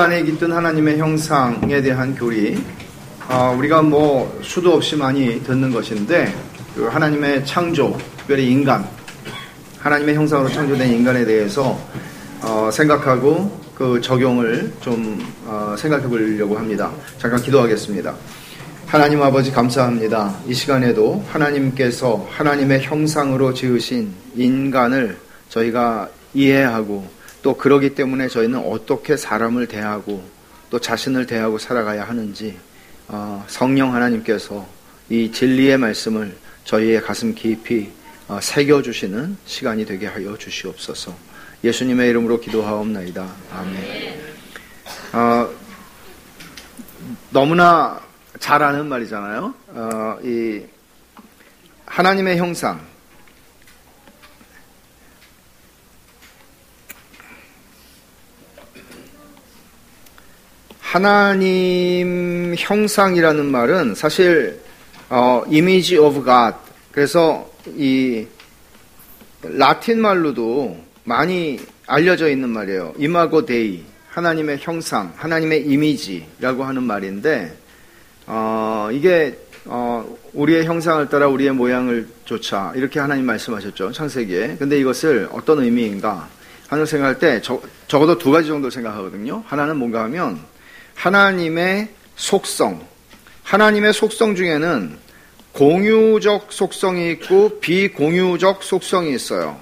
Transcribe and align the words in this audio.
안에 0.00 0.24
깃든 0.24 0.50
하나님의 0.50 0.96
형상에 0.96 1.82
대한 1.82 2.14
교리, 2.14 2.58
어, 3.28 3.54
우리가 3.58 3.82
뭐 3.82 4.40
수도 4.42 4.72
없이 4.72 4.96
많이 4.96 5.42
듣는 5.42 5.70
것인데 5.70 6.34
그 6.74 6.86
하나님의 6.86 7.44
창조, 7.44 7.96
특별히 8.16 8.50
인간, 8.50 8.88
하나님의 9.78 10.14
형상으로 10.14 10.48
창조된 10.48 10.90
인간에 10.90 11.26
대해서 11.26 11.78
어, 12.42 12.70
생각하고 12.72 13.60
그 13.74 14.00
적용을 14.00 14.72
좀 14.80 15.20
어, 15.44 15.74
생각해 15.78 16.06
보려고 16.08 16.56
합니다. 16.56 16.90
잠깐 17.18 17.42
기도하겠습니다. 17.42 18.14
하나님 18.86 19.22
아버지 19.22 19.52
감사합니다. 19.52 20.34
이 20.48 20.54
시간에도 20.54 21.22
하나님께서 21.28 22.26
하나님의 22.30 22.82
형상으로 22.82 23.52
지으신 23.52 24.14
인간을 24.34 25.18
저희가 25.50 26.08
이해하고 26.32 27.19
또 27.42 27.56
그러기 27.56 27.94
때문에 27.94 28.28
저희는 28.28 28.58
어떻게 28.58 29.16
사람을 29.16 29.66
대하고 29.66 30.22
또 30.70 30.78
자신을 30.78 31.26
대하고 31.26 31.58
살아가야 31.58 32.04
하는지 32.04 32.56
어, 33.08 33.44
성령 33.48 33.94
하나님께서 33.94 34.66
이 35.08 35.32
진리의 35.32 35.78
말씀을 35.78 36.36
저희의 36.64 37.02
가슴 37.02 37.34
깊이 37.34 37.90
어, 38.28 38.38
새겨주시는 38.40 39.36
시간이 39.44 39.86
되게 39.86 40.06
하여 40.06 40.36
주시옵소서. 40.36 41.14
예수님의 41.64 42.10
이름으로 42.10 42.40
기도하옵나이다. 42.40 43.28
아멘. 43.52 44.20
어, 45.12 45.50
너무나 47.30 48.00
잘 48.38 48.62
아는 48.62 48.88
말이잖아요. 48.88 49.54
어, 49.68 50.18
이 50.22 50.62
하나님의 51.86 52.36
형상, 52.38 52.80
하나님 60.90 62.52
형상이라는 62.58 63.46
말은 63.46 63.94
사실 63.94 64.60
어, 65.08 65.44
image 65.46 65.96
of 65.96 66.24
God 66.24 66.56
그래서 66.90 67.48
이 67.76 68.26
라틴 69.40 70.00
말로도 70.00 70.76
많이 71.04 71.60
알려져 71.86 72.28
있는 72.28 72.48
말이에요. 72.48 72.94
Imago 72.98 73.46
Dei 73.46 73.84
하나님의 74.08 74.58
형상, 74.60 75.12
하나님의 75.16 75.64
이미지라고 75.66 76.64
하는 76.64 76.82
말인데 76.82 77.56
어, 78.26 78.88
이게 78.92 79.38
어, 79.66 80.18
우리의 80.32 80.64
형상을 80.64 81.08
따라 81.08 81.28
우리의 81.28 81.52
모양을 81.52 82.08
쫓아 82.24 82.72
이렇게 82.74 82.98
하나님 82.98 83.26
말씀하셨죠 83.26 83.92
창세기에. 83.92 84.56
근데 84.58 84.80
이것을 84.80 85.28
어떤 85.30 85.62
의미인가 85.62 86.28
하는 86.66 86.84
생각할 86.84 87.20
때 87.20 87.40
저, 87.42 87.62
적어도 87.86 88.18
두 88.18 88.32
가지 88.32 88.48
정도 88.48 88.70
생각하거든요. 88.70 89.44
하나는 89.46 89.76
뭔가 89.76 90.02
하면 90.02 90.50
하나님의 91.00 91.88
속성, 92.16 92.84
하나님의 93.44 93.94
속성 93.94 94.34
중에는 94.34 94.98
공유적 95.52 96.52
속성이 96.52 97.12
있고 97.12 97.58
비공유적 97.60 98.62
속성이 98.62 99.14
있어요. 99.14 99.58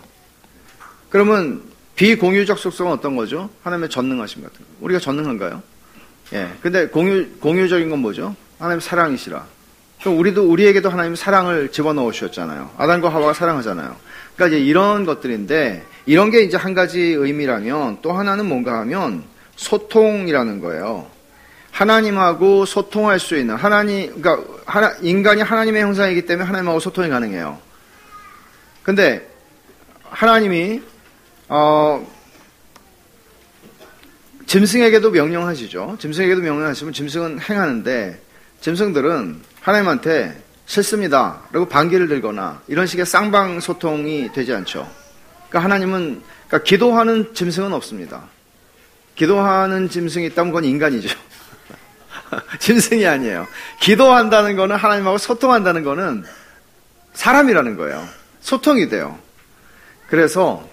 그러면 1.08 1.62
비공유적 1.94 2.58
속성은 2.58 2.92
어떤 2.92 3.14
거죠? 3.14 3.50
하나님의 3.62 3.88
전능하심 3.88 4.42
같은 4.42 4.58
거. 4.58 4.64
우리가 4.80 4.98
전능한가요? 4.98 5.62
예. 6.32 6.48
근데 6.60 6.88
공유, 6.88 7.28
공유적인 7.38 7.88
건 7.88 8.00
뭐죠? 8.00 8.34
하나님 8.58 8.80
사랑이시라. 8.80 9.46
그럼 10.00 10.18
우리도, 10.18 10.50
우리에게도 10.50 10.90
하나님 10.90 11.14
사랑을 11.14 11.70
집어넣어 11.70 12.10
주셨잖아요. 12.10 12.72
아담과 12.78 13.10
하와가 13.10 13.32
사랑하잖아요. 13.32 13.94
그러니까 14.34 14.56
이제 14.56 14.64
이런 14.64 15.04
것들인데, 15.06 15.84
이런 16.06 16.30
게 16.32 16.42
이제 16.42 16.56
한 16.56 16.74
가지 16.74 17.00
의미라면, 17.00 17.98
또 18.02 18.12
하나는 18.12 18.46
뭔가 18.46 18.80
하면, 18.80 19.22
소통이라는 19.54 20.60
거예요. 20.60 21.17
하나님하고 21.78 22.64
소통할 22.66 23.20
수 23.20 23.36
있는 23.36 23.54
하나님 23.54 24.20
그러니까 24.20 24.44
하나, 24.66 24.96
인간이 25.00 25.42
하나님의 25.42 25.80
형상이기 25.82 26.26
때문에 26.26 26.44
하나님하고 26.44 26.80
소통이 26.80 27.08
가능해요. 27.08 27.56
근데 28.82 29.30
하나님이 30.02 30.82
어, 31.46 32.04
짐승에게도 34.46 35.12
명령하시죠. 35.12 35.98
짐승에게도 36.00 36.40
명령하시면 36.40 36.92
짐승은 36.92 37.40
행하는데 37.42 38.20
짐승들은 38.60 39.40
하나님한테 39.60 40.42
싫습니다. 40.66 41.42
라고 41.52 41.68
반기를 41.68 42.08
들거나 42.08 42.60
이런 42.66 42.88
식의 42.88 43.06
쌍방 43.06 43.60
소통이 43.60 44.32
되지 44.32 44.52
않죠. 44.52 44.90
그러니까 45.48 45.60
하나님은 45.60 46.22
그러니까 46.48 46.66
기도하는 46.66 47.34
짐승은 47.34 47.72
없습니다. 47.72 48.24
기도하는 49.14 49.88
짐승이 49.88 50.26
있다면 50.26 50.52
그건 50.52 50.64
인간이죠. 50.64 51.16
짐승이 52.58 53.06
아니에요. 53.06 53.46
기도한다는 53.80 54.56
거는 54.56 54.76
하나님하고 54.76 55.18
소통한다는 55.18 55.82
거는 55.84 56.24
사람이라는 57.14 57.76
거예요. 57.76 58.06
소통이 58.40 58.88
돼요. 58.88 59.18
그래서 60.08 60.66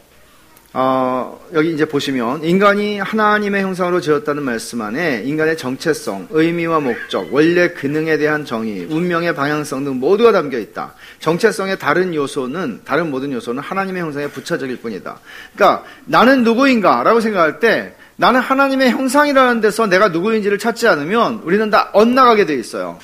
어, 0.77 1.39
여기 1.53 1.73
이제 1.73 1.85
보시면 1.85 2.43
인간이 2.43 2.99
하나님의 2.99 3.63
형상으로 3.63 4.01
지었다는 4.01 4.43
말씀 4.43 4.81
안에 4.81 5.23
인간의 5.23 5.55
정체성, 5.55 6.27
의미와 6.31 6.81
목적, 6.81 7.33
원래 7.33 7.73
기능에 7.73 8.17
대한 8.17 8.43
정의, 8.43 8.83
운명의 8.83 9.35
방향성 9.35 9.85
등 9.85 10.01
모두가 10.01 10.33
담겨 10.33 10.59
있다. 10.59 10.93
정체성의 11.21 11.79
다른 11.79 12.13
요소는 12.13 12.81
다른 12.83 13.09
모든 13.09 13.31
요소는 13.31 13.63
하나님의 13.63 14.01
형상에 14.01 14.27
붙여적일 14.27 14.81
뿐이다. 14.81 15.17
그러니까 15.55 15.85
나는 16.03 16.43
누구인가라고 16.43 17.21
생각할 17.21 17.61
때 17.61 17.95
나는 18.17 18.39
하나님의 18.39 18.91
형상이라는 18.91 19.61
데서 19.61 19.87
내가 19.87 20.09
누구인지를 20.09 20.57
찾지 20.57 20.87
않으면 20.87 21.41
우리는 21.43 21.69
다 21.69 21.89
엇나가게 21.93 22.45
돼 22.45 22.55
있어요. 22.55 22.97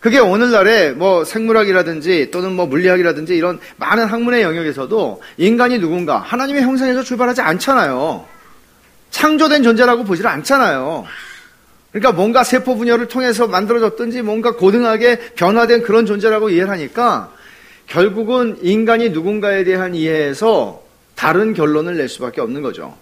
그게 0.00 0.18
오늘날에 0.18 0.90
뭐 0.90 1.24
생물학이라든지 1.24 2.30
또는 2.32 2.52
뭐 2.52 2.66
물리학이라든지 2.66 3.36
이런 3.36 3.60
많은 3.76 4.06
학문의 4.06 4.42
영역에서도 4.42 5.22
인간이 5.36 5.78
누군가 5.78 6.18
하나님의 6.18 6.62
형상에서 6.62 7.02
출발하지 7.02 7.40
않잖아요. 7.40 8.26
창조된 9.10 9.62
존재라고 9.62 10.04
보지를 10.04 10.28
않잖아요. 10.28 11.04
그러니까 11.92 12.12
뭔가 12.12 12.42
세포 12.42 12.74
분열을 12.74 13.06
통해서 13.08 13.46
만들어졌든지 13.46 14.22
뭔가 14.22 14.56
고등하게 14.56 15.34
변화된 15.36 15.82
그런 15.82 16.04
존재라고 16.04 16.50
이해를 16.50 16.70
하니까 16.70 17.30
결국은 17.86 18.58
인간이 18.62 19.10
누군가에 19.10 19.64
대한 19.64 19.94
이해에서 19.94 20.82
다른 21.14 21.54
결론을 21.54 21.96
낼 21.96 22.08
수밖에 22.08 22.40
없는 22.40 22.62
거죠. 22.62 22.96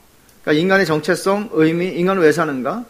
그러니까 0.51 0.53
인간의 0.53 0.87
정체성, 0.87 1.51
의미, 1.53 1.89
인간은 1.89 2.23
왜 2.23 2.33
사는가? 2.33 2.85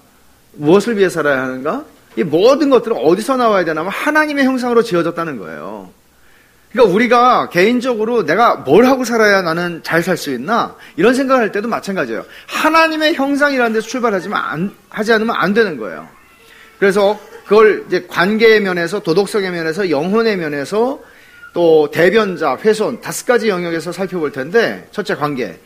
무엇을 0.52 0.96
위해 0.96 1.08
살아야 1.08 1.42
하는가? 1.42 1.84
이 2.16 2.24
모든 2.24 2.70
것들은 2.70 2.96
어디서 2.96 3.36
나와야 3.36 3.64
되냐면 3.64 3.92
하나님의 3.92 4.44
형상으로 4.44 4.82
지어졌다는 4.82 5.38
거예요. 5.38 5.90
그러니까 6.72 6.94
우리가 6.94 7.48
개인적으로 7.50 8.24
내가 8.24 8.56
뭘 8.56 8.86
하고 8.86 9.04
살아야 9.04 9.42
나는 9.42 9.82
잘 9.82 10.02
살 10.02 10.16
수 10.16 10.30
있나? 10.30 10.76
이런 10.96 11.14
생각을 11.14 11.42
할 11.42 11.52
때도 11.52 11.68
마찬가지예요. 11.68 12.24
하나님의 12.46 13.14
형상이라는 13.14 13.72
데서 13.74 13.86
출발하지만 13.86 14.42
안, 14.42 14.72
하지 14.88 15.12
않으면 15.12 15.36
안 15.36 15.52
되는 15.52 15.76
거예요. 15.76 16.08
그래서 16.78 17.20
그걸 17.46 17.84
이제 17.88 18.06
관계의 18.08 18.60
면에서 18.60 19.00
도덕성의 19.00 19.50
면에서 19.50 19.90
영혼의 19.90 20.36
면에서 20.36 21.00
또 21.52 21.90
대변자, 21.90 22.56
훼손 22.56 23.00
다섯 23.00 23.26
가지 23.26 23.48
영역에서 23.48 23.92
살펴볼 23.92 24.32
텐데 24.32 24.88
첫째 24.92 25.14
관계. 25.14 25.58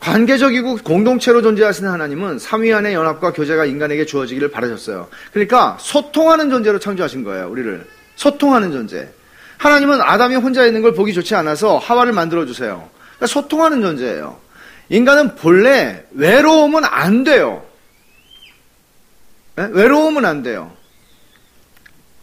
관계적이고 0.00 0.78
공동체로 0.84 1.42
존재하시는 1.42 1.90
하나님은 1.90 2.38
삼위 2.38 2.72
안의 2.72 2.94
연합과 2.94 3.32
교제가 3.32 3.66
인간에게 3.66 4.06
주어지기를 4.06 4.50
바라셨어요. 4.50 5.08
그러니까 5.32 5.76
소통하는 5.80 6.50
존재로 6.50 6.78
창조하신 6.78 7.24
거예요, 7.24 7.48
우리를. 7.50 7.86
소통하는 8.16 8.70
존재. 8.72 9.08
하나님은 9.58 10.00
아담이 10.00 10.36
혼자 10.36 10.64
있는 10.66 10.82
걸 10.82 10.94
보기 10.94 11.12
좋지 11.12 11.34
않아서 11.34 11.78
하와를 11.78 12.12
만들어 12.12 12.46
주세요. 12.46 12.88
그러니까 13.16 13.26
소통하는 13.26 13.82
존재예요. 13.82 14.38
인간은 14.88 15.34
본래 15.34 16.06
외로우면 16.12 16.84
안 16.84 17.24
돼요. 17.24 17.64
네? 19.56 19.68
외로우면 19.70 20.24
안 20.24 20.42
돼요. 20.42 20.72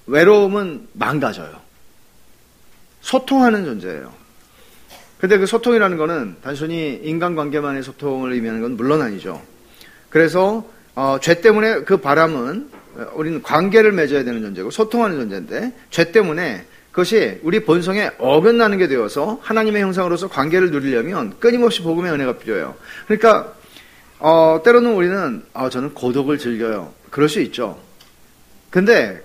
외로움은 0.08 0.88
망가져요. 0.94 1.62
소통하는 3.02 3.66
존재예요. 3.66 4.14
근데 5.20 5.38
그 5.38 5.46
소통이라는 5.46 5.98
거는 5.98 6.36
단순히 6.44 7.00
인간관계만의 7.04 7.84
소통을 7.84 8.34
의미하는 8.34 8.62
건 8.62 8.78
물론 8.78 9.02
아니죠. 9.02 9.42
그래서 10.10 10.68
어, 10.94 11.18
죄 11.22 11.42
때문에 11.42 11.82
그 11.82 11.98
바람은 11.98 12.70
우리는 13.14 13.42
관계를 13.42 13.92
맺어야 13.92 14.24
되는 14.24 14.42
존재고 14.42 14.72
소통하는 14.72 15.18
존재인데 15.18 15.74
죄 15.90 16.12
때문에 16.12 16.66
그것이 16.92 17.40
우리 17.44 17.60
본성에 17.66 18.12
어긋나는 18.20 18.78
게 18.78 18.88
되어서 18.88 19.40
하나님의 19.42 19.82
형상으로서 19.82 20.30
관계를 20.30 20.72
누리려면 20.72 21.36
끊임없이 21.40 21.82
복음의 21.82 22.14
은혜가 22.14 22.38
필요해요. 22.38 22.76
그러니까 23.06 23.54
어, 24.20 24.62
때로는 24.64 24.94
우리는 24.94 25.44
아, 25.54 25.70
저는 25.70 25.94
고독을 25.94 26.38
즐겨요. 26.38 26.94
그럴 27.10 27.28
수 27.28 27.42
있죠. 27.42 27.78
근데 28.70 29.22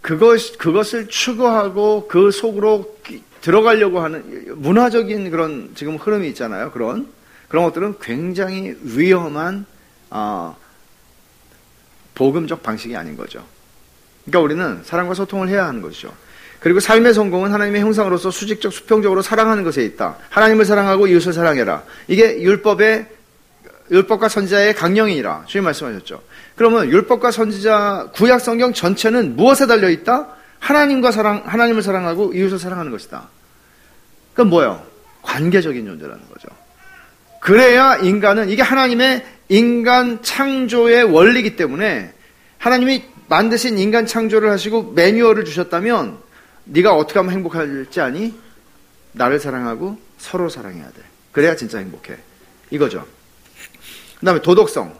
그것, 0.00 0.56
그것을 0.58 1.08
추구하고 1.08 2.06
그 2.08 2.30
속으로 2.30 2.96
들어가려고 3.40 4.00
하는 4.00 4.54
문화적인 4.56 5.30
그런 5.30 5.70
지금 5.74 5.96
흐름이 5.96 6.28
있잖아요. 6.28 6.70
그런 6.72 7.08
그런 7.48 7.64
것들은 7.64 7.96
굉장히 8.00 8.76
위험한 8.82 9.66
어, 10.10 10.56
복음적 12.14 12.62
방식이 12.62 12.96
아닌 12.96 13.16
거죠. 13.16 13.44
그러니까 14.24 14.40
우리는 14.44 14.82
사람과 14.84 15.14
소통을 15.14 15.48
해야 15.48 15.66
하는 15.66 15.80
것이죠. 15.80 16.12
그리고 16.60 16.78
삶의 16.78 17.14
성공은 17.14 17.52
하나님의 17.52 17.80
형상으로서 17.80 18.30
수직적 18.30 18.72
수평적으로 18.72 19.22
사랑하는 19.22 19.64
것에 19.64 19.82
있다. 19.84 20.18
하나님을 20.28 20.66
사랑하고 20.66 21.06
이웃을 21.06 21.32
사랑해라. 21.32 21.82
이게 22.06 22.42
율법의 22.42 23.06
율법과 23.90 24.28
선지자의 24.28 24.74
강령이라 24.74 25.44
주님 25.46 25.64
말씀하셨죠. 25.64 26.22
그러면 26.54 26.88
율법과 26.88 27.30
선지자 27.30 28.10
구약 28.14 28.40
성경 28.40 28.72
전체는 28.72 29.36
무엇에 29.36 29.66
달려 29.66 29.88
있다? 29.88 30.28
하나님과 30.60 31.10
사랑 31.10 31.42
하나님을 31.44 31.82
사랑하고 31.82 32.32
이웃을 32.34 32.58
사랑하는 32.58 32.92
것이다. 32.92 33.28
그건 34.32 34.50
뭐예요? 34.50 34.86
관계적인 35.22 35.84
존재라는 35.84 36.20
거죠. 36.28 36.48
그래야 37.40 37.96
인간은 37.96 38.50
이게 38.50 38.62
하나님의 38.62 39.26
인간 39.48 40.22
창조의 40.22 41.04
원리이기 41.04 41.56
때문에 41.56 42.12
하나님이 42.58 43.04
만드신 43.28 43.78
인간 43.78 44.06
창조를 44.06 44.50
하시고 44.50 44.92
매뉴얼을 44.92 45.44
주셨다면 45.44 46.18
네가 46.64 46.94
어떻게 46.94 47.18
하면 47.18 47.32
행복할지 47.32 48.00
아니? 48.00 48.34
나를 49.12 49.40
사랑하고 49.40 49.98
서로 50.18 50.48
사랑해야 50.48 50.86
돼. 50.86 51.02
그래야 51.32 51.56
진짜 51.56 51.78
행복해. 51.78 52.16
이거죠. 52.70 53.06
그 54.18 54.26
다음에 54.26 54.42
도덕성. 54.42 54.94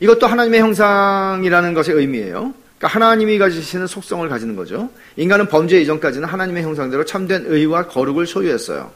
이것도 0.00 0.26
하나님의 0.26 0.60
형상이라는 0.60 1.74
것의 1.74 1.96
의미예요. 1.96 2.54
그러니까 2.78 2.88
하나님이 2.88 3.38
가지시는 3.38 3.86
속성을 3.86 4.28
가지는 4.28 4.54
거죠. 4.56 4.90
인간은 5.16 5.48
범죄 5.48 5.80
이전까지는 5.80 6.28
하나님의 6.28 6.62
형상대로 6.62 7.04
참된 7.04 7.44
의와 7.46 7.86
거룩을 7.88 8.26
소유했어요. 8.26 8.90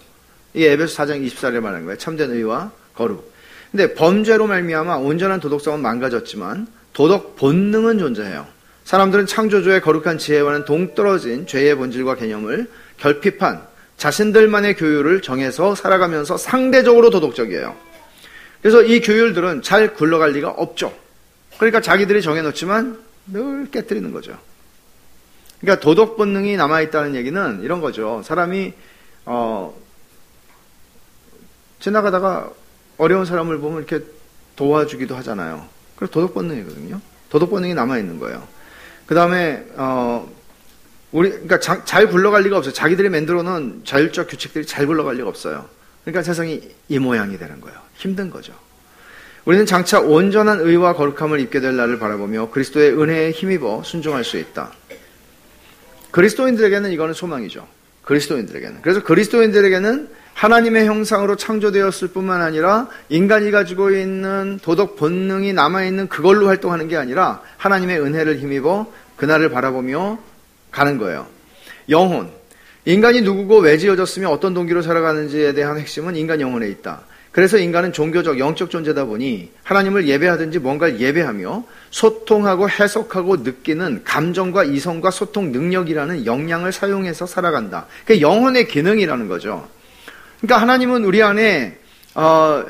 이게 0.53 0.73
에베소 0.73 0.97
4장 0.97 1.27
24절에 1.27 1.61
말하는 1.61 1.87
거예요. 1.87 1.99
참된 1.99 2.31
의와 2.31 2.73
거룩. 2.94 3.32
근데 3.71 3.94
범죄로 3.94 4.47
말미암아 4.47 4.97
온전한 4.97 5.41
도덕성은 5.41 5.81
망가졌지만 5.81 6.67
도덕 6.93 7.37
본능은 7.37 7.99
존재해요. 7.99 8.47
사람들은 8.85 9.27
창조주의 9.27 9.81
거룩한 9.81 10.19
지혜와는 10.19 10.65
동떨어진 10.65 11.47
죄의 11.47 11.76
본질과 11.76 12.17
개념을 12.17 12.69
결핍한 12.99 13.62
자신들만의 13.97 14.76
교율을 14.76 15.23
정해서 15.23 15.75
살아가면서 15.75 16.37
상대적으로 16.37 17.11
도덕적이에요. 17.11 17.76
그래서 18.61 18.83
이 18.83 19.00
교율들은 19.00 19.62
잘 19.62 19.94
굴러갈 19.94 20.33
리가 20.33 20.50
없죠. 20.50 20.93
그러니까 21.56 21.81
자기들이 21.81 22.23
정해놓지만 22.23 22.99
늘 23.27 23.71
깨뜨리는 23.71 24.13
거죠. 24.13 24.39
그러니까 25.61 25.81
도덕 25.81 26.17
본능이 26.17 26.57
남아있다는 26.57 27.15
얘기는 27.15 27.63
이런 27.63 27.81
거죠. 27.81 28.23
사람이, 28.25 28.73
어, 29.27 29.79
지나가다가 31.81 32.51
어려운 32.99 33.25
사람을 33.25 33.59
보면 33.59 33.85
이렇게 33.85 34.05
도와주기도 34.57 35.17
하잖아요. 35.17 35.67
그래서 35.97 36.13
도덕 36.13 36.35
본능이거든요. 36.35 37.01
도덕 37.29 37.51
본능이 37.51 37.75
남아있는 37.75 38.19
거예요. 38.19 38.47
그 39.07 39.15
다음에, 39.15 39.67
어, 39.77 40.31
우리, 41.13 41.31
그러니까 41.31 41.59
자, 41.61 41.85
잘 41.85 42.09
굴러갈 42.09 42.43
리가 42.43 42.57
없어요. 42.59 42.73
자기들이 42.73 43.09
만들어 43.09 43.43
놓은 43.43 43.83
자율적 43.85 44.29
규칙들이 44.29 44.67
잘 44.67 44.87
굴러갈 44.87 45.17
리가 45.17 45.29
없어요. 45.29 45.69
그러니까 46.05 46.23
세상이 46.23 46.63
이 46.89 46.99
모양이 46.99 47.37
되는 47.37 47.61
거예요. 47.61 47.79
힘든 47.97 48.31
거죠. 48.31 48.55
우리는 49.50 49.67
장차 49.67 49.99
온전한 49.99 50.61
의와 50.61 50.93
거룩함을 50.94 51.41
입게 51.41 51.58
될 51.58 51.75
날을 51.75 51.99
바라보며 51.99 52.50
그리스도의 52.50 52.93
은혜에 52.93 53.32
힘입어 53.32 53.82
순종할 53.85 54.23
수 54.23 54.38
있다. 54.38 54.70
그리스도인들에게는 56.12 56.93
이거는 56.93 57.14
소망이죠. 57.14 57.67
그리스도인들에게는. 58.05 58.81
그래서 58.82 59.02
그리스도인들에게는 59.02 60.08
하나님의 60.35 60.87
형상으로 60.87 61.35
창조되었을 61.35 62.12
뿐만 62.14 62.43
아니라 62.43 62.87
인간이 63.08 63.50
가지고 63.50 63.91
있는 63.91 64.61
도덕 64.62 64.94
본능이 64.94 65.52
남아있는 65.52 66.06
그걸로 66.06 66.47
활동하는 66.47 66.87
게 66.87 66.97
아니라 66.97 67.43
하나님의 67.56 68.00
은혜를 68.00 68.38
힘입어 68.38 68.87
그날을 69.17 69.50
바라보며 69.50 70.20
가는 70.70 70.97
거예요. 70.97 71.26
영혼. 71.88 72.31
인간이 72.85 73.23
누구고 73.23 73.58
왜 73.58 73.79
지어졌으며 73.79 74.31
어떤 74.31 74.55
동기로 74.55 74.82
살아가는지에 74.82 75.55
대한 75.55 75.76
핵심은 75.76 76.14
인간 76.14 76.41
영혼에 76.41 76.69
있다. 76.69 77.00
그래서 77.32 77.59
인간은 77.59 77.93
종교적 77.93 78.41
영적 78.41 78.71
존재다 78.71 79.05
보니 79.05 79.50
하나님을 79.62 80.09
예배하든지 80.09 80.59
뭔가를 80.59 81.00
예배하며 81.00 81.65
소통하고 81.91 82.69
해석하고 82.69 83.37
느끼는 83.38 84.03
감정과 84.05 84.65
이성과 84.65 85.12
소통 85.12 85.53
능력이라는 85.53 86.27
역량을 86.27 86.73
사용해서 86.73 87.27
살아간다. 87.27 87.87
그게 88.05 88.21
영혼의 88.21 88.67
기능이라는 88.67 89.29
거죠. 89.29 89.69
그러니까 90.41 90.61
하나님은 90.61 91.05
우리 91.05 91.23
안에 91.23 91.79
어, 92.15 92.65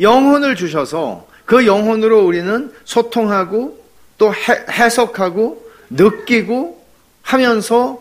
영혼을 0.00 0.54
주셔서 0.54 1.26
그 1.44 1.66
영혼으로 1.66 2.24
우리는 2.24 2.72
소통하고 2.84 3.84
또 4.18 4.32
해, 4.32 4.64
해석하고 4.70 5.68
느끼고 5.90 6.80
하면서 7.22 8.00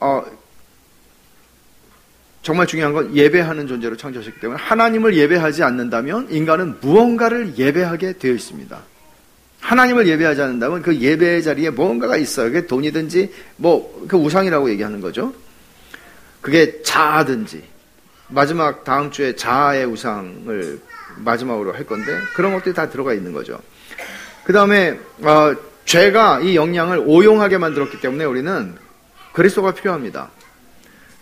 어, 0.00 0.22
정말 2.44 2.66
중요한 2.66 2.92
건 2.92 3.16
예배하는 3.16 3.66
존재로 3.66 3.96
창조하셨기 3.96 4.38
때문에 4.38 4.60
하나님을 4.62 5.16
예배하지 5.16 5.62
않는다면 5.62 6.28
인간은 6.30 6.76
무언가를 6.80 7.54
예배하게 7.56 8.18
되어 8.18 8.32
있습니다. 8.34 8.78
하나님을 9.60 10.06
예배하지 10.06 10.42
않는다면 10.42 10.82
그 10.82 10.94
예배의 10.94 11.42
자리에 11.42 11.70
무언가가 11.70 12.18
있어요. 12.18 12.52
그게 12.52 12.66
돈이든지 12.66 13.32
뭐 13.56 14.04
그 14.06 14.16
우상이라고 14.16 14.68
얘기하는 14.70 15.00
거죠. 15.00 15.32
그게 16.42 16.82
자아든지 16.82 17.64
마지막 18.28 18.84
다음 18.84 19.10
주에 19.10 19.34
자아의 19.34 19.86
우상을 19.86 20.80
마지막으로 21.16 21.72
할 21.72 21.86
건데 21.86 22.12
그런 22.34 22.52
것들이 22.52 22.74
다 22.74 22.90
들어가 22.90 23.14
있는 23.14 23.32
거죠. 23.32 23.58
그 24.44 24.52
다음에 24.52 24.98
어, 25.22 25.54
죄가 25.86 26.40
이 26.40 26.56
영향을 26.56 27.02
오용하게 27.06 27.56
만들었기 27.56 28.00
때문에 28.00 28.24
우리는 28.24 28.74
그리스도가 29.32 29.72
필요합니다. 29.72 30.30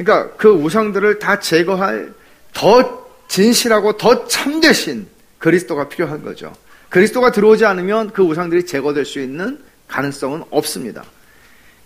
그러니까 0.02 0.34
그 0.36 0.50
우상들을 0.50 1.20
다 1.20 1.38
제거할 1.38 2.12
더 2.52 3.06
진실하고 3.28 3.96
더 3.96 4.26
참되신 4.26 5.06
그리스도가 5.38 5.88
필요한 5.88 6.22
거죠. 6.22 6.52
그리스도가 6.88 7.30
들어오지 7.30 7.64
않으면 7.64 8.10
그 8.10 8.22
우상들이 8.22 8.66
제거될 8.66 9.04
수 9.04 9.20
있는 9.20 9.58
가능성은 9.88 10.44
없습니다. 10.50 11.04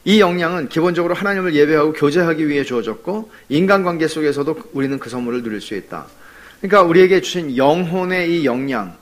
이 0.05 0.21
역량은 0.21 0.69
기본적으로 0.69 1.15
하나님을 1.15 1.55
예배하고 1.55 1.93
교제하기 1.93 2.49
위해 2.49 2.65
주어졌고 2.65 3.31
인간관계 3.49 4.09
속에서도 4.09 4.71
우리는 4.73 4.99
그 4.99 5.11
선물을 5.11 5.43
누릴 5.43 5.61
수 5.61 5.75
있다. 5.75 6.07
그러니까 6.61 6.83
우리에게 6.83 7.21
주신 7.21 7.57
영혼의 7.57 8.33
이 8.33 8.45
역량, 8.47 8.97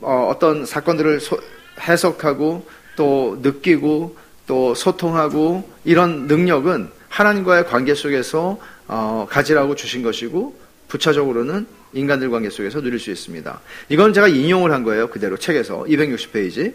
어, 0.00 0.34
떤 0.38 0.64
사건들을 0.64 1.20
소, 1.20 1.40
해석하고 1.80 2.66
또 2.96 3.38
느끼고 3.42 4.16
또 4.46 4.74
소통하고 4.74 5.68
이런 5.84 6.26
능력은 6.26 6.99
하나님과의 7.10 7.66
관계 7.66 7.94
속에서 7.94 8.58
어, 8.88 9.26
가지라고 9.28 9.74
주신 9.74 10.02
것이고 10.02 10.58
부차적으로는 10.88 11.66
인간들 11.92 12.30
관계 12.30 12.50
속에서 12.50 12.80
누릴 12.80 12.98
수 12.98 13.10
있습니다. 13.10 13.60
이건 13.88 14.12
제가 14.12 14.28
인용을 14.28 14.72
한 14.72 14.84
거예요. 14.84 15.10
그대로 15.10 15.36
책에서 15.36 15.84
260페이지. 15.84 16.74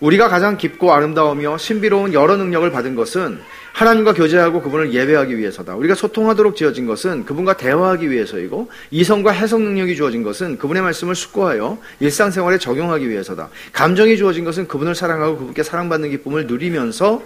우리가 0.00 0.28
가장 0.28 0.56
깊고 0.56 0.92
아름다우며 0.92 1.56
신비로운 1.56 2.14
여러 2.14 2.36
능력을 2.36 2.68
받은 2.70 2.94
것은 2.94 3.38
하나님과 3.72 4.14
교제하고 4.14 4.60
그분을 4.60 4.92
예배하기 4.92 5.38
위해서다. 5.38 5.76
우리가 5.76 5.94
소통하도록 5.94 6.56
지어진 6.56 6.86
것은 6.86 7.24
그분과 7.24 7.56
대화하기 7.56 8.10
위해서이고 8.10 8.70
이성과 8.90 9.32
해석 9.32 9.62
능력이 9.62 9.96
주어진 9.96 10.22
것은 10.22 10.58
그분의 10.58 10.82
말씀을 10.82 11.14
숙고하여 11.14 11.78
일상생활에 12.00 12.58
적용하기 12.58 13.08
위해서다. 13.08 13.48
감정이 13.72 14.16
주어진 14.16 14.44
것은 14.44 14.68
그분을 14.68 14.94
사랑하고 14.94 15.38
그분께 15.38 15.62
사랑받는 15.62 16.10
기쁨을 16.10 16.46
누리면서 16.46 17.22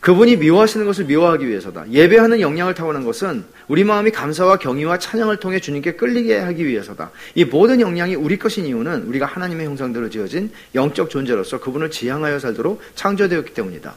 그분이 0.00 0.36
미워하시는 0.36 0.86
것을 0.86 1.04
미워하기 1.04 1.46
위해서다. 1.46 1.84
예배하는 1.90 2.40
역량을 2.40 2.74
타고난 2.74 3.04
것은 3.04 3.44
우리 3.68 3.84
마음이 3.84 4.10
감사와 4.10 4.56
경의와 4.56 4.98
찬양을 4.98 5.36
통해 5.36 5.60
주님께 5.60 5.92
끌리게 5.92 6.38
하기 6.38 6.66
위해서다. 6.66 7.10
이 7.34 7.44
모든 7.44 7.80
역량이 7.80 8.14
우리 8.14 8.38
것인 8.38 8.64
이유는 8.64 9.02
우리가 9.04 9.26
하나님의 9.26 9.66
형상대로 9.66 10.08
지어진 10.08 10.50
영적 10.74 11.10
존재로서 11.10 11.60
그분을 11.60 11.90
지향하여 11.90 12.38
살도록 12.38 12.80
창조되었기 12.94 13.52
때문이다. 13.52 13.94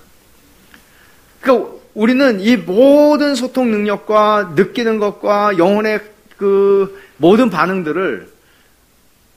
그러니까 1.40 1.72
우리는 1.94 2.40
이 2.42 2.58
모든 2.58 3.36
소통 3.36 3.72
능력과 3.72 4.54
느끼는 4.56 5.00
것과 5.00 5.58
영혼의 5.58 6.02
그 6.36 7.02
모든 7.16 7.50
반응들을 7.50 8.28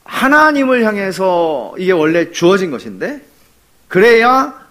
하나님을 0.02 0.84
향해서 0.84 1.74
이게 1.78 1.92
원래 1.92 2.32
주어진 2.32 2.72
것인데 2.72 3.24
그래야 3.86 4.66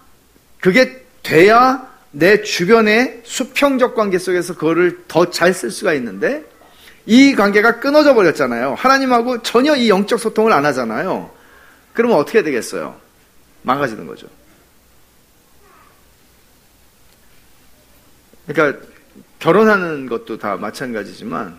그게 0.60 1.05
돼야 1.26 1.92
내 2.12 2.44
주변의 2.44 3.22
수평적 3.26 3.96
관계 3.96 4.20
속에서 4.20 4.54
그거를 4.54 5.04
더 5.08 5.26
잘 5.32 5.54
쓸 5.54 5.72
수가 5.72 5.94
있는데 5.96 6.46
이 7.08 7.34
관계가 7.36 7.80
끊어져 7.80 8.14
버렸잖아요. 8.14 8.76
하나님하고 8.76 9.42
전혀 9.42 9.76
이 9.76 9.90
영적 9.90 10.20
소통을 10.20 10.54
안 10.54 10.66
하잖아요. 10.66 11.32
그러면 11.94 12.18
어떻게 12.18 12.44
되겠어요? 12.44 12.96
망가지는 13.64 14.06
거죠. 14.06 14.28
그러니까 18.48 18.80
결혼하는 19.40 20.08
것도 20.08 20.38
다 20.38 20.56
마찬가지지만 20.58 21.58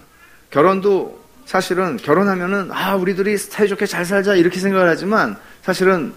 결혼도 0.50 1.24
사실은 1.44 1.96
결혼하면은 1.96 2.70
아 2.72 2.94
우리들이 2.94 3.36
사이좋게 3.36 3.86
잘 3.86 4.04
살자 4.04 4.34
이렇게 4.36 4.58
생각을 4.60 4.88
하지만 4.88 5.36
사실은 5.62 6.12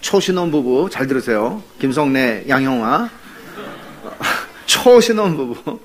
초신혼 0.00 0.50
부부 0.50 0.88
잘 0.90 1.06
들으세요. 1.06 1.62
김성래, 1.78 2.44
양형화 2.48 3.10
초신혼 4.66 5.36
부부 5.36 5.80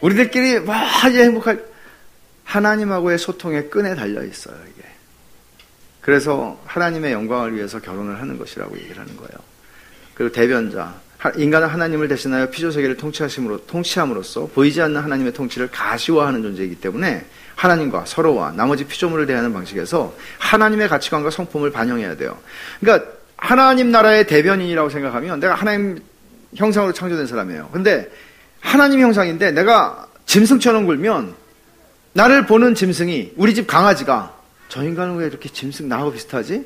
우리들끼리 0.00 0.60
뭐 0.60 0.74
아주 0.74 1.20
행복할 1.20 1.64
하나님하고의 2.44 3.18
소통의 3.18 3.70
끈에 3.70 3.94
달려 3.94 4.24
있어요 4.24 4.56
이게. 4.72 4.86
그래서 6.00 6.60
하나님의 6.64 7.12
영광을 7.12 7.54
위해서 7.54 7.78
결혼을 7.80 8.20
하는 8.20 8.38
것이라고 8.38 8.76
얘기를 8.78 8.98
하는 8.98 9.16
거예요. 9.16 9.30
그리고 10.14 10.32
대변자 10.32 10.94
인간은 11.36 11.68
하나님을 11.68 12.08
대신하여 12.08 12.48
피조 12.48 12.70
세계를 12.70 12.96
통치하심으로 12.96 13.66
통치함으로써 13.66 14.46
보이지 14.54 14.80
않는 14.80 15.02
하나님의 15.02 15.32
통치를 15.34 15.70
가시화하는 15.70 16.42
존재이기 16.42 16.76
때문에 16.76 17.26
하나님과 17.56 18.04
서로와 18.06 18.52
나머지 18.52 18.84
피조물을 18.84 19.26
대하는 19.26 19.52
방식에서 19.52 20.14
하나님의 20.38 20.88
가치관과 20.88 21.30
성품을 21.30 21.72
반영해야 21.72 22.16
돼요. 22.16 22.38
그러니까 22.80 23.10
하나님 23.36 23.90
나라의 23.90 24.26
대변인이라고 24.26 24.88
생각하면 24.88 25.40
내가 25.40 25.54
하나님 25.54 25.98
형상으로 26.54 26.94
창조된 26.94 27.26
사람이에요. 27.26 27.68
근데 27.72 28.10
하나님 28.60 29.00
형상인데 29.00 29.52
내가 29.52 30.06
짐승처럼 30.24 30.86
굴면 30.86 31.34
나를 32.14 32.46
보는 32.46 32.74
짐승이 32.74 33.32
우리 33.36 33.54
집 33.54 33.66
강아지가 33.66 34.34
저 34.68 34.82
인간은 34.82 35.16
왜 35.16 35.26
이렇게 35.26 35.48
짐승 35.48 35.88
나하고 35.88 36.12
비슷하지? 36.12 36.64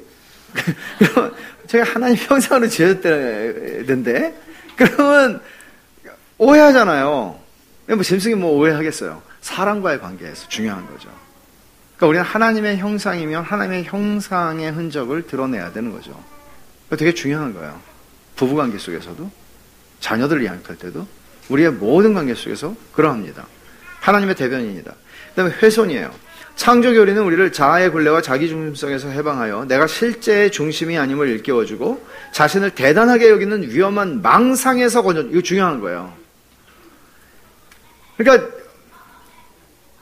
그럼 0.99 1.35
제가 1.67 1.85
하나님 1.85 2.17
형상으로 2.17 2.69
지었는데 2.69 4.35
그러면 4.77 5.41
오해하잖아요. 6.39 7.39
뭐 7.87 8.03
짐승이 8.03 8.35
뭐 8.35 8.53
오해하겠어요. 8.53 9.23
사람과의 9.41 10.01
관계에서 10.01 10.49
중요한 10.49 10.87
거죠. 10.87 11.09
그러니까 11.97 12.07
우리는 12.07 12.25
하나님의 12.25 12.79
형상이면 12.79 13.45
하나님의 13.45 13.85
형상의 13.85 14.71
흔적을 14.73 15.27
드러내야 15.27 15.73
되는 15.73 15.93
거죠. 15.93 16.23
되게 16.97 17.13
중요한 17.13 17.55
거예요. 17.55 17.81
부부 18.37 18.55
관계 18.57 18.79
속에서도 18.79 19.31
자녀들을 20.01 20.45
양육할 20.45 20.77
때도 20.77 21.07
우리의 21.49 21.73
모든 21.73 22.15
관계 22.15 22.35
속에서 22.35 22.75
그러합니다. 22.93 23.47
하나님의 24.01 24.35
대변인이다. 24.35 24.93
그 24.93 25.35
다음에 25.35 25.55
훼손이에요. 25.63 26.13
창조교리는 26.57 27.21
우리를 27.21 27.53
자아의 27.53 27.91
굴레와 27.91 28.23
자기중심성에서 28.23 29.09
해방하여 29.09 29.65
내가 29.67 29.87
실제의 29.87 30.51
중심이 30.51 30.97
아님을 30.97 31.29
일깨워주고 31.29 32.05
자신을 32.33 32.71
대단하게 32.71 33.29
여기는 33.31 33.71
위험한 33.71 34.23
망상에서 34.23 35.03
건져, 35.03 35.23
이거 35.23 35.41
중요한 35.41 35.81
거예요. 35.81 36.13
그러니까 38.17 38.49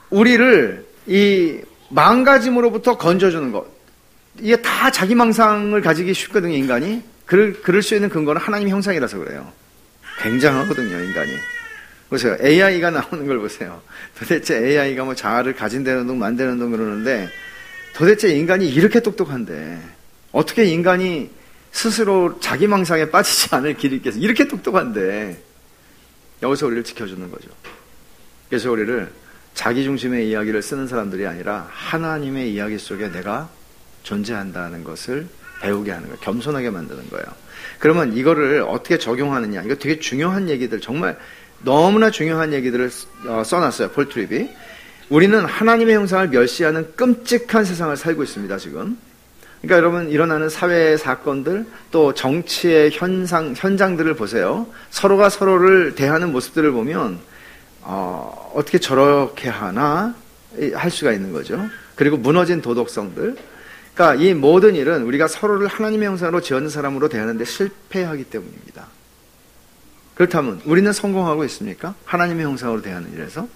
우리를 0.09 0.85
이 1.07 1.59
망가짐으로부터 1.89 2.97
건져주는 2.97 3.51
것. 3.51 3.65
이게 4.39 4.55
다 4.57 4.91
자기 4.91 5.15
망상을 5.15 5.79
가지기 5.81 6.13
쉽거든요, 6.13 6.55
인간이. 6.55 7.03
그럴, 7.25 7.53
그럴 7.61 7.81
수 7.81 7.95
있는 7.95 8.09
근거는 8.09 8.41
하나님 8.41 8.69
형상이라서 8.69 9.17
그래요. 9.17 9.51
굉장하거든요, 10.19 10.99
인간이. 11.03 11.31
보세요. 12.09 12.37
AI가 12.41 12.91
나오는 12.91 13.25
걸 13.25 13.39
보세요. 13.39 13.81
도대체 14.17 14.57
AI가 14.57 15.03
뭐 15.03 15.15
자아를 15.15 15.55
가진다는 15.55 16.07
둥, 16.07 16.19
만드는 16.19 16.59
둥 16.59 16.71
그러는데 16.71 17.29
도대체 17.95 18.29
인간이 18.29 18.69
이렇게 18.69 18.99
똑똑한데 18.99 19.81
어떻게 20.31 20.65
인간이 20.65 21.29
스스로 21.71 22.39
자기 22.39 22.67
망상에 22.67 23.09
빠지지 23.09 23.53
않을 23.55 23.75
길이 23.75 23.97
있겠어. 23.97 24.19
이렇게 24.19 24.47
똑똑한데 24.47 25.41
여기서 26.41 26.67
우리를 26.67 26.83
지켜주는 26.83 27.31
거죠. 27.31 27.49
그래서 28.49 28.71
우리를 28.71 29.11
자기 29.53 29.83
중심의 29.83 30.29
이야기를 30.29 30.61
쓰는 30.61 30.87
사람들이 30.87 31.25
아니라 31.25 31.67
하나님의 31.71 32.53
이야기 32.53 32.77
속에 32.77 33.11
내가 33.11 33.49
존재한다는 34.03 34.83
것을 34.83 35.27
배우게 35.61 35.91
하는 35.91 36.07
거예요. 36.07 36.19
겸손하게 36.19 36.69
만드는 36.69 37.09
거예요. 37.09 37.25
그러면 37.79 38.15
이거를 38.15 38.63
어떻게 38.67 38.97
적용하느냐. 38.97 39.63
이거 39.63 39.75
되게 39.75 39.99
중요한 39.99 40.49
얘기들, 40.49 40.81
정말 40.81 41.17
너무나 41.63 42.11
중요한 42.11 42.53
얘기들을 42.53 42.89
어, 43.27 43.43
써놨어요. 43.43 43.89
폴트립이. 43.89 44.49
우리는 45.09 45.45
하나님의 45.45 45.95
형상을 45.95 46.29
멸시하는 46.29 46.95
끔찍한 46.95 47.65
세상을 47.65 47.95
살고 47.95 48.23
있습니다, 48.23 48.57
지금. 48.57 48.97
그러니까 49.61 49.77
여러분 49.77 50.09
일어나는 50.09 50.49
사회 50.49 50.97
사건들 50.97 51.65
또 51.89 52.13
정치의 52.13 52.91
현상 52.91 53.53
현장들을 53.55 54.13
보세요. 54.15 54.67
서로가 54.89 55.29
서로를 55.29 55.95
대하는 55.95 56.33
모습들을 56.33 56.71
보면 56.71 57.19
어, 57.81 58.51
어떻게 58.55 58.77
저렇게 58.77 59.49
하나 59.49 60.15
할 60.73 60.91
수가 60.91 61.13
있는 61.13 61.31
거죠. 61.31 61.69
그리고 61.95 62.17
무너진 62.17 62.61
도덕성들. 62.61 63.37
그러니까 63.93 64.21
이 64.21 64.33
모든 64.33 64.75
일은 64.75 65.03
우리가 65.03 65.27
서로를 65.27 65.67
하나님의 65.67 66.09
형상으로 66.09 66.41
지은 66.41 66.67
사람으로 66.67 67.07
대하는데 67.07 67.45
실패하기 67.45 68.25
때문입니다. 68.25 68.87
그렇다면 70.15 70.61
우리는 70.65 70.91
성공하고 70.91 71.43
있습니까? 71.45 71.95
하나님의 72.05 72.45
형상으로 72.45 72.81
대하는 72.81 73.11
일에서? 73.13 73.47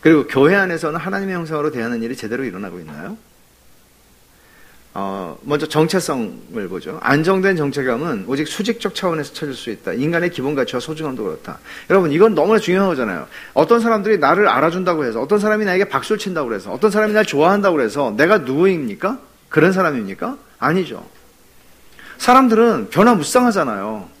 그리고 0.00 0.26
교회 0.26 0.54
안에서는 0.56 0.98
하나님의 0.98 1.34
형상으로 1.34 1.70
대하는 1.70 2.02
일이 2.02 2.16
제대로 2.16 2.44
일어나고 2.44 2.80
있나요? 2.80 3.16
어, 4.94 5.38
먼저 5.42 5.66
정체성을 5.66 6.68
보죠. 6.68 6.98
안정된 7.02 7.56
정체감은 7.56 8.24
오직 8.26 8.46
수직적 8.46 8.94
차원에서 8.94 9.32
찾을 9.32 9.54
수 9.54 9.70
있다. 9.70 9.94
인간의 9.94 10.30
기본 10.30 10.54
가치와 10.54 10.80
소중함도 10.80 11.24
그렇다. 11.24 11.60
여러분, 11.88 12.12
이건 12.12 12.34
너무나 12.34 12.58
중요한 12.58 12.88
거잖아요. 12.88 13.26
어떤 13.54 13.80
사람들이 13.80 14.18
나를 14.18 14.48
알아준다고 14.48 15.04
해서, 15.04 15.20
어떤 15.22 15.38
사람이 15.38 15.64
나에게 15.64 15.86
박수를 15.86 16.18
친다고 16.18 16.52
해서, 16.52 16.72
어떤 16.72 16.90
사람이 16.90 17.14
날 17.14 17.24
좋아한다고 17.24 17.80
해서, 17.80 18.12
내가 18.18 18.38
누구입니까? 18.38 19.18
그런 19.48 19.72
사람입니까? 19.72 20.36
아니죠. 20.58 21.06
사람들은 22.18 22.90
변화무쌍하잖아요. 22.90 24.11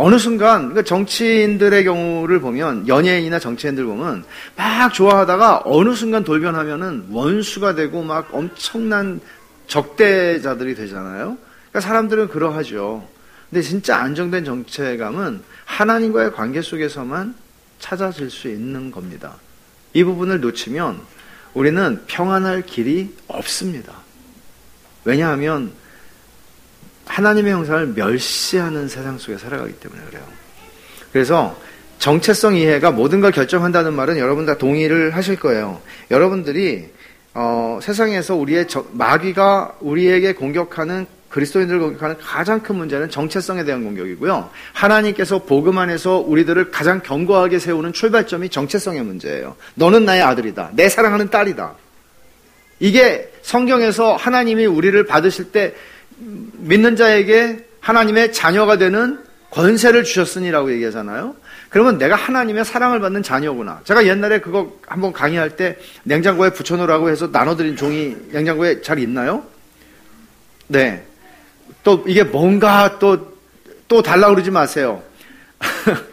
어느 0.00 0.16
순간 0.16 0.60
그러니까 0.68 0.84
정치인들의 0.84 1.82
경우를 1.82 2.40
보면 2.40 2.86
연예인이나 2.86 3.40
정치인들 3.40 3.84
보면 3.84 4.24
막 4.56 4.94
좋아하다가 4.94 5.62
어느 5.64 5.92
순간 5.94 6.22
돌변하면은 6.22 7.08
원수가 7.10 7.74
되고 7.74 8.04
막 8.04 8.28
엄청난 8.32 9.20
적대자들이 9.66 10.76
되잖아요. 10.76 11.36
그러니까 11.70 11.80
사람들은 11.80 12.28
그러하죠. 12.28 13.08
근데 13.50 13.60
진짜 13.60 13.96
안정된 13.96 14.44
정체감은 14.44 15.42
하나님과의 15.64 16.32
관계 16.32 16.62
속에서만 16.62 17.34
찾아질 17.80 18.30
수 18.30 18.48
있는 18.48 18.92
겁니다. 18.92 19.34
이 19.94 20.04
부분을 20.04 20.40
놓치면 20.40 21.00
우리는 21.54 22.02
평안할 22.06 22.62
길이 22.62 23.12
없습니다. 23.26 23.94
왜냐하면 25.04 25.72
하나님의 27.08 27.52
형상을 27.52 27.88
멸시하는 27.94 28.88
세상 28.88 29.18
속에 29.18 29.36
살아가기 29.36 29.74
때문에 29.74 30.02
그래요. 30.08 30.22
그래서 31.12 31.58
정체성 31.98 32.54
이해가 32.54 32.92
모든 32.92 33.20
걸 33.20 33.32
결정한다는 33.32 33.92
말은 33.94 34.18
여러분 34.18 34.46
다 34.46 34.56
동의를 34.56 35.16
하실 35.16 35.36
거예요. 35.36 35.80
여러분들이 36.10 36.88
어, 37.34 37.78
세상에서 37.82 38.36
우리의 38.36 38.68
저, 38.68 38.84
마귀가 38.92 39.76
우리에게 39.80 40.34
공격하는 40.34 41.06
그리스도인들을 41.28 41.80
공격하는 41.80 42.16
가장 42.18 42.60
큰 42.62 42.76
문제는 42.76 43.10
정체성에 43.10 43.64
대한 43.64 43.84
공격이고요. 43.84 44.48
하나님께서 44.72 45.44
복음 45.44 45.78
안에서 45.78 46.18
우리들을 46.18 46.70
가장 46.70 47.00
견고하게 47.02 47.58
세우는 47.58 47.92
출발점이 47.92 48.48
정체성의 48.48 49.02
문제예요. 49.02 49.56
너는 49.74 50.04
나의 50.04 50.22
아들이다. 50.22 50.70
내 50.72 50.88
사랑하는 50.88 51.30
딸이다. 51.30 51.74
이게 52.80 53.30
성경에서 53.42 54.16
하나님이 54.16 54.66
우리를 54.66 55.04
받으실 55.04 55.52
때 55.52 55.74
믿는 56.18 56.96
자에게 56.96 57.66
하나님의 57.80 58.32
자녀가 58.32 58.76
되는 58.76 59.22
권세를 59.50 60.04
주셨으니라고 60.04 60.72
얘기하잖아요. 60.72 61.34
그러면 61.70 61.98
내가 61.98 62.16
하나님의 62.16 62.64
사랑을 62.64 63.00
받는 63.00 63.22
자녀구나. 63.22 63.80
제가 63.84 64.06
옛날에 64.06 64.40
그거 64.40 64.78
한번 64.86 65.12
강의할 65.12 65.56
때 65.56 65.76
냉장고에 66.04 66.50
붙여놓으라고 66.50 67.10
해서 67.10 67.28
나눠드린 67.28 67.76
종이 67.76 68.16
냉장고에 68.30 68.82
잘 68.82 68.98
있나요? 68.98 69.44
네. 70.66 71.04
또 71.82 72.04
이게 72.06 72.24
뭔가 72.24 72.98
또, 72.98 73.36
또 73.86 74.02
달라고 74.02 74.34
그러지 74.34 74.50
마세요. 74.50 75.02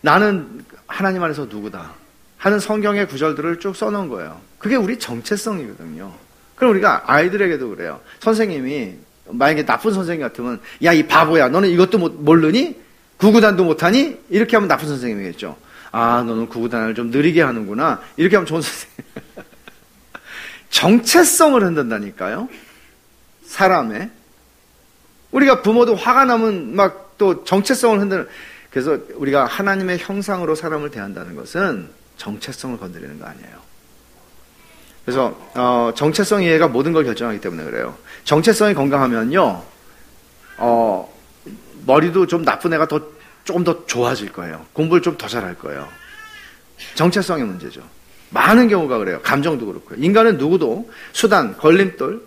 나는 0.00 0.64
하나님 0.86 1.22
안에서 1.22 1.46
누구다. 1.46 1.94
하는 2.38 2.60
성경의 2.60 3.08
구절들을 3.08 3.60
쭉 3.60 3.74
써놓은 3.74 4.08
거예요. 4.08 4.40
그게 4.58 4.76
우리 4.76 4.98
정체성이거든요. 4.98 6.25
그럼 6.56 6.72
우리가 6.72 7.04
아이들에게도 7.06 7.70
그래요. 7.70 8.00
선생님이 8.20 8.94
만약에 9.28 9.64
나쁜 9.64 9.92
선생님 9.92 10.26
같으면 10.26 10.60
야 10.82 10.92
이 10.92 11.06
바보야 11.06 11.48
너는 11.48 11.68
이것도 11.68 11.98
못, 11.98 12.12
모르니? 12.14 12.76
구구단도 13.18 13.64
못하니? 13.64 14.18
이렇게 14.28 14.56
하면 14.56 14.68
나쁜 14.68 14.88
선생님이겠죠. 14.88 15.56
아 15.92 16.22
너는 16.26 16.48
구구단을 16.48 16.94
좀 16.94 17.10
느리게 17.10 17.42
하는구나. 17.42 18.02
이렇게 18.16 18.36
하면 18.36 18.46
좋은 18.46 18.60
선생님. 18.60 18.96
정체성을 20.70 21.62
흔든다니까요. 21.62 22.48
사람의. 23.44 24.10
우리가 25.30 25.62
부모도 25.62 25.94
화가 25.94 26.24
나면 26.24 26.74
막 26.74 27.06
또 27.18 27.44
정체성을 27.44 27.98
흔드는. 28.00 28.28
그래서 28.70 28.98
우리가 29.14 29.46
하나님의 29.46 29.98
형상으로 29.98 30.54
사람을 30.54 30.90
대한다는 30.90 31.34
것은 31.34 31.88
정체성을 32.18 32.78
건드리는 32.78 33.18
거 33.18 33.26
아니에요. 33.26 33.65
그래서 35.06 35.38
어, 35.54 35.92
정체성 35.94 36.42
이해가 36.42 36.66
모든 36.66 36.92
걸 36.92 37.04
결정하기 37.04 37.40
때문에 37.40 37.62
그래요. 37.64 37.94
정체성이 38.24 38.74
건강하면요, 38.74 39.62
어, 40.58 41.14
머리도 41.86 42.26
좀 42.26 42.44
나쁜 42.44 42.74
애가 42.74 42.88
더 42.88 43.00
조금 43.44 43.62
더 43.62 43.86
좋아질 43.86 44.32
거예요. 44.32 44.66
공부를 44.72 45.00
좀 45.02 45.16
더 45.16 45.28
잘할 45.28 45.54
거예요. 45.54 45.86
정체성의 46.96 47.44
문제죠. 47.44 47.80
많은 48.30 48.66
경우가 48.66 48.98
그래요. 48.98 49.20
감정도 49.22 49.66
그렇고요. 49.66 49.96
인간은 50.02 50.38
누구도 50.38 50.90
수단, 51.12 51.56
걸림돌, 51.56 52.26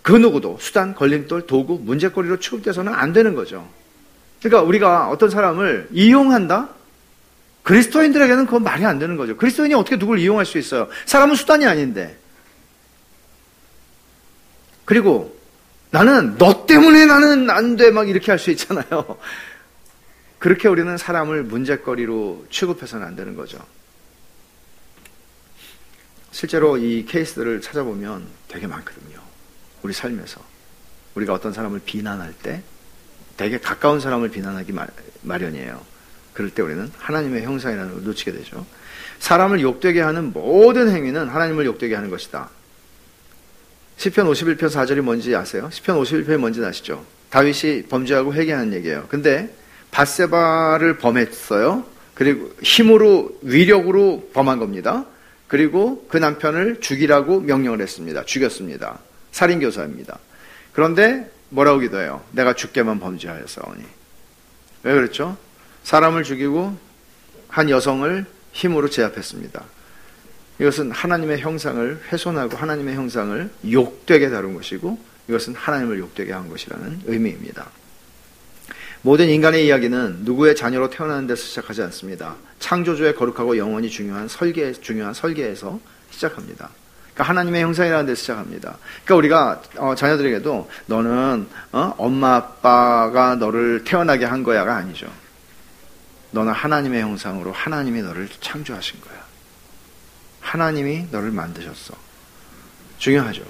그 0.00 0.12
누구도 0.12 0.56
수단, 0.58 0.94
걸림돌, 0.94 1.46
도구, 1.46 1.78
문제거리로 1.82 2.38
취급돼서는 2.40 2.94
안 2.94 3.12
되는 3.12 3.34
거죠. 3.34 3.68
그러니까 4.40 4.62
우리가 4.66 5.10
어떤 5.10 5.28
사람을 5.28 5.88
이용한다? 5.92 6.70
그리스도인들에게는 7.62 8.46
그건 8.46 8.62
말이 8.62 8.84
안 8.84 8.98
되는 8.98 9.16
거죠. 9.16 9.36
그리스도인이 9.36 9.74
어떻게 9.74 9.98
누굴 9.98 10.18
이용할 10.18 10.46
수 10.46 10.58
있어요? 10.58 10.88
사람은 11.06 11.34
수단이 11.36 11.66
아닌데. 11.66 12.16
그리고 14.84 15.38
나는 15.90 16.36
너 16.38 16.66
때문에 16.66 17.06
나는 17.06 17.50
안 17.50 17.76
돼 17.76 17.90
막 17.90 18.08
이렇게 18.08 18.30
할 18.32 18.38
수 18.38 18.50
있잖아요. 18.50 19.18
그렇게 20.38 20.68
우리는 20.68 20.96
사람을 20.96 21.42
문제거리로 21.44 22.46
취급해서는 22.50 23.06
안 23.06 23.14
되는 23.14 23.34
거죠. 23.36 23.58
실제로 26.32 26.76
이 26.78 27.04
케이스들을 27.04 27.60
찾아보면 27.60 28.26
되게 28.48 28.66
많거든요. 28.66 29.20
우리 29.82 29.92
삶에서. 29.92 30.40
우리가 31.14 31.34
어떤 31.34 31.52
사람을 31.52 31.80
비난할 31.84 32.32
때 32.32 32.62
되게 33.36 33.58
가까운 33.58 34.00
사람을 34.00 34.30
비난하기 34.30 34.72
마련이에요. 35.22 35.84
그럴 36.32 36.50
때 36.50 36.62
우리는 36.62 36.90
하나님의 36.98 37.42
형상이라는 37.42 37.94
걸 37.94 38.04
놓치게 38.04 38.32
되죠. 38.32 38.66
사람을 39.18 39.60
욕되게 39.60 40.00
하는 40.00 40.32
모든 40.32 40.90
행위는 40.90 41.28
하나님을 41.28 41.66
욕되게 41.66 41.94
하는 41.94 42.10
것이다. 42.10 42.50
10편 43.98 44.30
51편 44.30 44.68
4절이 44.70 45.02
뭔지 45.02 45.36
아세요? 45.36 45.68
10편 45.70 46.02
51편이 46.02 46.38
뭔지 46.38 46.64
아시죠? 46.64 47.04
다윗이 47.28 47.84
범죄하고 47.88 48.32
회개하는 48.34 48.72
얘기예요. 48.74 49.06
근데 49.08 49.54
바세바를 49.90 50.98
범했어요. 50.98 51.84
그리고 52.14 52.50
힘으로 52.62 53.38
위력으로 53.42 54.30
범한 54.32 54.58
겁니다. 54.58 55.04
그리고 55.48 56.06
그 56.08 56.16
남편을 56.16 56.80
죽이라고 56.80 57.40
명령을 57.40 57.80
했습니다. 57.80 58.24
죽였습니다. 58.24 58.98
살인교사입니다. 59.32 60.18
그런데 60.72 61.30
뭐라고 61.50 61.80
기도해요? 61.80 62.22
내가 62.32 62.54
죽게만 62.54 63.00
범죄하였사오니. 63.00 63.82
왜 64.84 64.94
그랬죠? 64.94 65.36
사람을 65.90 66.22
죽이고 66.22 66.78
한 67.48 67.68
여성을 67.68 68.24
힘으로 68.52 68.88
제압했습니다. 68.88 69.64
이것은 70.60 70.92
하나님의 70.92 71.40
형상을 71.40 72.00
훼손하고 72.12 72.56
하나님의 72.56 72.94
형상을 72.94 73.50
욕되게 73.72 74.30
다룬 74.30 74.54
것이고 74.54 75.00
이것은 75.26 75.56
하나님을 75.56 75.98
욕되게 75.98 76.32
한 76.32 76.48
것이라는 76.48 77.00
의미입니다. 77.06 77.66
모든 79.02 79.28
인간의 79.30 79.66
이야기는 79.66 80.18
누구의 80.20 80.54
자녀로 80.54 80.90
태어나는 80.90 81.26
데서 81.26 81.42
시작하지 81.42 81.82
않습니다. 81.82 82.36
창조주의 82.60 83.16
거룩하고 83.16 83.56
영원히 83.56 83.90
중요한 83.90 84.28
설계, 84.28 84.70
중요한 84.70 85.12
설계에서 85.12 85.80
시작합니다. 86.12 86.70
그러니까 87.14 87.24
하나님의 87.24 87.62
형상이라는 87.62 88.06
데서 88.06 88.20
시작합니다. 88.20 88.78
그러니까 89.04 89.14
우리가 89.16 89.62
어, 89.78 89.94
자녀들에게도 89.96 90.70
너는 90.86 91.48
어? 91.72 91.94
엄마 91.98 92.36
아빠가 92.36 93.34
너를 93.34 93.82
태어나게 93.82 94.24
한 94.24 94.44
거야가 94.44 94.76
아니죠. 94.76 95.10
너는 96.32 96.52
하나님의 96.52 97.02
형상으로 97.02 97.52
하나님이 97.52 98.02
너를 98.02 98.28
창조하신 98.40 99.00
거야. 99.00 99.20
하나님이 100.40 101.06
너를 101.10 101.30
만드셨어. 101.30 101.94
중요하죠. 102.98 103.42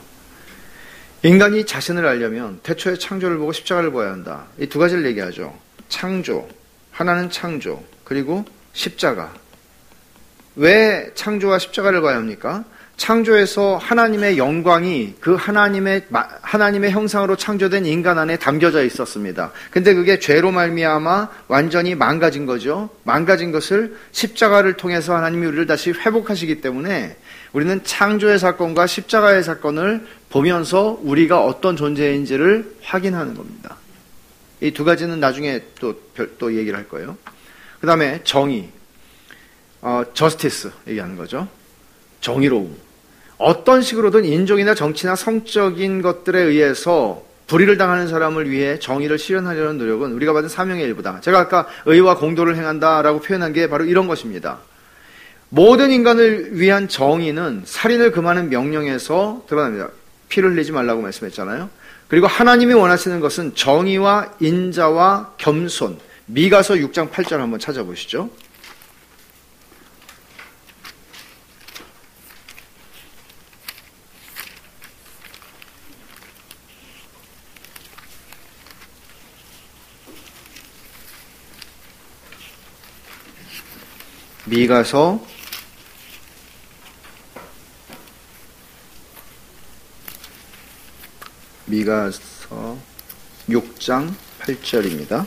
인간이 1.22 1.66
자신을 1.66 2.06
알려면 2.06 2.60
태초의 2.62 2.98
창조를 2.98 3.36
보고 3.38 3.52
십자가를 3.52 3.90
보아야 3.90 4.12
한다. 4.12 4.46
이 4.58 4.66
두 4.66 4.78
가지를 4.78 5.04
얘기하죠. 5.06 5.56
창조, 5.88 6.48
하나는 6.92 7.30
창조, 7.30 7.84
그리고 8.04 8.44
십자가. 8.72 9.32
왜 10.56 11.12
창조와 11.14 11.58
십자가를 11.58 12.00
봐야 12.00 12.16
합니까? 12.16 12.64
창조에서 13.00 13.78
하나님의 13.78 14.36
영광이 14.36 15.14
그 15.20 15.34
하나님의 15.34 16.08
하나님의 16.42 16.90
형상으로 16.90 17.34
창조된 17.34 17.86
인간 17.86 18.18
안에 18.18 18.36
담겨져 18.36 18.84
있었습니다. 18.84 19.52
근데 19.70 19.94
그게 19.94 20.18
죄로 20.18 20.50
말미암아 20.50 21.30
완전히 21.48 21.94
망가진 21.94 22.44
거죠. 22.44 22.90
망가진 23.04 23.52
것을 23.52 23.96
십자가를 24.12 24.74
통해서 24.74 25.16
하나님이 25.16 25.46
우리를 25.46 25.66
다시 25.66 25.92
회복하시기 25.92 26.60
때문에 26.60 27.16
우리는 27.54 27.82
창조의 27.82 28.38
사건과 28.38 28.86
십자가의 28.86 29.44
사건을 29.44 30.06
보면서 30.28 30.98
우리가 31.00 31.42
어떤 31.42 31.76
존재인지를 31.76 32.76
확인하는 32.82 33.34
겁니다. 33.34 33.76
이 34.60 34.72
두 34.72 34.84
가지는 34.84 35.20
나중에 35.20 35.62
또, 35.80 35.94
또 36.38 36.54
얘기를 36.54 36.78
할 36.78 36.86
거예요. 36.86 37.16
그 37.80 37.86
다음에 37.86 38.20
정의, 38.24 38.68
어, 39.80 40.04
저스티스 40.12 40.70
얘기하는 40.88 41.16
거죠. 41.16 41.48
정의로움. 42.20 42.89
어떤 43.40 43.80
식으로든 43.80 44.26
인종이나 44.26 44.74
정치나 44.74 45.16
성적인 45.16 46.02
것들에 46.02 46.38
의해서 46.40 47.22
불의를 47.46 47.78
당하는 47.78 48.06
사람을 48.06 48.50
위해 48.50 48.78
정의를 48.78 49.18
실현하려는 49.18 49.78
노력은 49.78 50.12
우리가 50.12 50.34
받은 50.34 50.50
사명의 50.50 50.84
일부다. 50.84 51.20
제가 51.22 51.38
아까 51.38 51.66
의와 51.86 52.18
공도를 52.18 52.54
행한다라고 52.56 53.20
표현한 53.20 53.54
게 53.54 53.68
바로 53.68 53.86
이런 53.86 54.06
것입니다. 54.06 54.58
모든 55.48 55.90
인간을 55.90 56.60
위한 56.60 56.86
정의는 56.86 57.62
살인을 57.64 58.12
금하는 58.12 58.50
명령에서 58.50 59.44
드러납니다. 59.48 59.88
피를 60.28 60.52
흘리지 60.52 60.72
말라고 60.72 61.00
말씀했잖아요. 61.00 61.70
그리고 62.08 62.26
하나님이 62.26 62.74
원하시는 62.74 63.20
것은 63.20 63.54
정의와 63.54 64.34
인자와 64.40 65.34
겸손. 65.38 65.98
미가서 66.26 66.74
6장 66.74 67.10
8절 67.10 67.38
한번 67.38 67.58
찾아보시죠. 67.58 68.28
미가서 84.50 85.24
미가서 91.66 92.76
6장 93.48 94.12
8절입니다. 94.40 95.24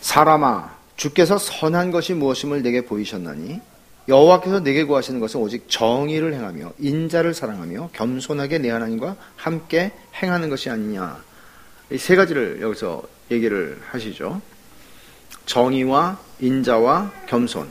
사람아 0.00 0.76
주께서 0.96 1.38
선한 1.38 1.92
것이 1.92 2.14
무엇임을 2.14 2.62
내게 2.62 2.84
보이셨나니 2.84 3.60
여호와께서 4.08 4.60
내게 4.60 4.82
구하시는 4.82 5.20
것은 5.20 5.40
오직 5.40 5.68
정의를 5.68 6.34
행하며 6.34 6.72
인자를 6.78 7.34
사랑하며 7.34 7.90
겸손하게 7.92 8.58
내 8.58 8.70
하나님과 8.70 9.14
함께 9.36 9.92
행하는 10.20 10.48
것이 10.48 10.70
아니냐. 10.70 11.22
이 11.92 11.98
세 11.98 12.16
가지를 12.16 12.60
여기서 12.62 13.04
얘기를 13.30 13.80
하시죠. 13.90 14.40
정의와 15.46 16.18
인자와 16.40 17.12
겸손. 17.26 17.66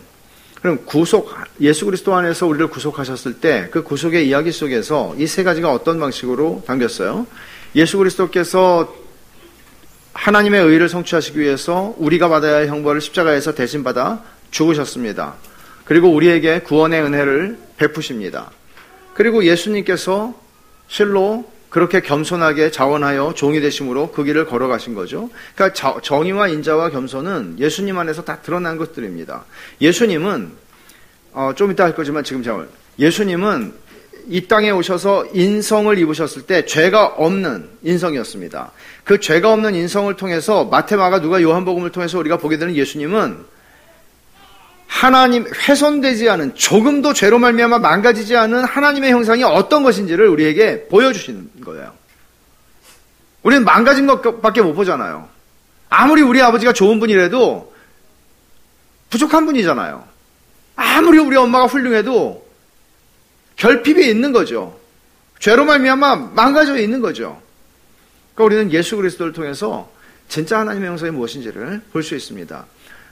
그럼 0.62 0.80
구속 0.86 1.32
예수 1.62 1.86
그리스도 1.86 2.16
안에서 2.16 2.48
우리를 2.48 2.68
구속하셨을 2.70 3.40
때 3.40 3.70
그 3.70 3.84
구속의 3.84 4.28
이야기 4.28 4.52
속에서 4.52 5.14
이 5.20 5.28
세 5.28 5.44
가지가 5.44 5.72
어떤 5.72 6.00
방식으로 6.00 6.64
담겼어요? 6.66 7.28
예수 7.76 7.98
그리스도께서 8.00 8.96
하나님의 10.14 10.64
의를 10.64 10.90
성취하시기 10.90 11.40
위해서 11.40 11.94
우리가 11.98 12.30
받아야 12.30 12.56
할 12.56 12.68
형벌을 12.68 13.02
십자가에서 13.02 13.54
대신 13.54 13.84
받아 13.84 14.24
죽으셨습니다. 14.50 15.36
그리고 15.84 16.10
우리에게 16.10 16.62
구원의 16.62 17.02
은혜를 17.04 17.60
베푸십니다. 17.78 18.50
그리고 19.14 19.44
예수님께서 19.44 20.34
실로 20.88 21.46
그렇게 21.76 22.00
겸손하게 22.00 22.72
자원하여 22.72 23.34
종이 23.36 23.60
되심으로 23.60 24.14
그 24.14 24.24
길을 24.24 24.46
걸어가신 24.46 24.96
거죠. 24.96 25.30
그러니까 25.56 26.00
정의와 26.00 26.48
인자와 26.48 26.90
겸손은 26.90 27.58
예수님 27.60 27.98
안에서 27.98 28.24
다 28.24 28.40
드러난 28.42 28.78
것들입니다. 28.78 29.44
예수님은 29.82 30.52
어, 31.34 31.52
좀 31.54 31.74
이따 31.74 31.84
할 31.84 31.94
거지만 31.94 32.24
지금 32.24 32.44
제가 32.44 32.64
예수님은 32.98 33.74
이 34.30 34.48
땅에 34.48 34.70
오셔서 34.70 35.26
인성을 35.34 35.98
입으셨을 35.98 36.44
때 36.44 36.64
죄가 36.64 37.08
없는 37.08 37.68
인성이었습니다. 37.84 38.72
그 39.04 39.20
죄가 39.20 39.52
없는 39.52 39.76
인성을 39.76 40.16
통해서 40.16 40.64
마테마가 40.64 41.20
누가 41.20 41.42
요한복음을 41.42 41.92
통해서 41.92 42.18
우리가 42.20 42.38
보게 42.38 42.58
되는 42.58 42.74
예수님은 42.74 43.36
하나님 44.88 45.46
훼손되지 45.48 46.30
않은 46.30 46.56
조금도 46.56 47.14
죄로 47.14 47.40
말미암아 47.40 47.80
망가지지 47.80 48.36
않은 48.36 48.64
하나님의 48.64 49.12
형상이 49.12 49.44
어떤 49.44 49.84
것인지를 49.84 50.28
우리에게 50.28 50.88
보여주시는 50.88 51.50
거예요. 51.66 51.94
우리는 53.44 53.64
망가진 53.64 54.08
것밖에 54.08 54.62
못 54.62 54.74
보잖아요. 54.74 55.30
아무리 55.90 56.22
우리 56.22 56.42
아버지가 56.42 56.74
좋은 56.74 57.00
분이라도 57.00 57.74
부족한 59.10 59.46
분이잖아요. 59.46 60.04
아무리 60.76 61.20
우리 61.20 61.36
엄마가 61.36 61.66
훌륭해도 61.66 62.46
결핍이 63.56 64.08
있는 64.08 64.32
거죠. 64.32 64.80
죄로 65.40 65.66
말미암아 65.66 66.32
망가져 66.36 66.78
있는 66.78 67.02
거죠. 67.02 67.42
그러니까 68.34 68.56
우리는 68.56 68.74
예수 68.74 68.96
그리스도를 68.98 69.32
통해서 69.34 69.90
진짜 70.28 70.60
하나님의 70.60 70.90
형상이 70.90 71.12
무엇인지를 71.12 71.82
볼 71.92 72.02
수 72.04 72.16
있습니다. 72.16 72.66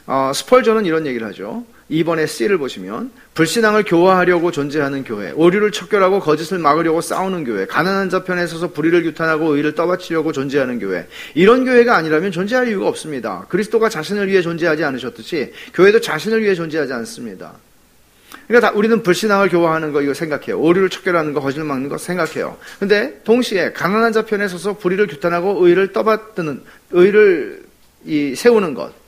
어, 0.05 0.31
스펄전은 0.33 0.85
이런 0.85 1.05
얘기를 1.07 1.25
하죠. 1.27 1.65
2번의 1.91 2.27
C를 2.27 2.57
보시면 2.57 3.11
불신앙을 3.33 3.83
교화하려고 3.83 4.51
존재하는 4.51 5.03
교회, 5.03 5.31
오류를 5.31 5.71
척결하고 5.71 6.19
거짓을 6.19 6.57
막으려고 6.57 7.01
싸우는 7.01 7.43
교회, 7.43 7.65
가난한 7.65 8.09
자 8.09 8.23
편에 8.23 8.47
서서 8.47 8.71
불의를 8.71 9.03
규탄하고 9.03 9.55
의를 9.55 9.75
떠받치려고 9.75 10.31
존재하는 10.31 10.79
교회. 10.79 11.07
이런 11.35 11.65
교회가 11.65 11.95
아니라면 11.95 12.31
존재할 12.31 12.67
이유가 12.67 12.87
없습니다. 12.87 13.45
그리스도가 13.49 13.89
자신을 13.89 14.27
위해 14.27 14.41
존재하지 14.41 14.83
않으셨듯이 14.83 15.53
교회도 15.73 16.01
자신을 16.01 16.41
위해 16.43 16.55
존재하지 16.55 16.93
않습니다. 16.93 17.53
그러니까 18.47 18.69
다 18.69 18.77
우리는 18.77 19.01
불신앙을 19.03 19.49
교화하는 19.49 19.93
거 19.93 20.01
이거 20.01 20.13
생각해요. 20.13 20.59
오류를 20.59 20.89
척결하는 20.89 21.33
거, 21.33 21.39
거짓을 21.39 21.63
막는 21.63 21.89
거 21.89 21.97
생각해요. 21.97 22.57
근데 22.79 23.21
동시에 23.23 23.71
가난한 23.71 24.11
자 24.11 24.25
편에 24.25 24.47
서서 24.47 24.77
불의를 24.77 25.07
규탄하고 25.07 25.65
의를 25.65 25.93
떠받드는 25.93 26.61
의를 26.91 27.63
이 28.05 28.35
세우는 28.35 28.73
것. 28.73 29.02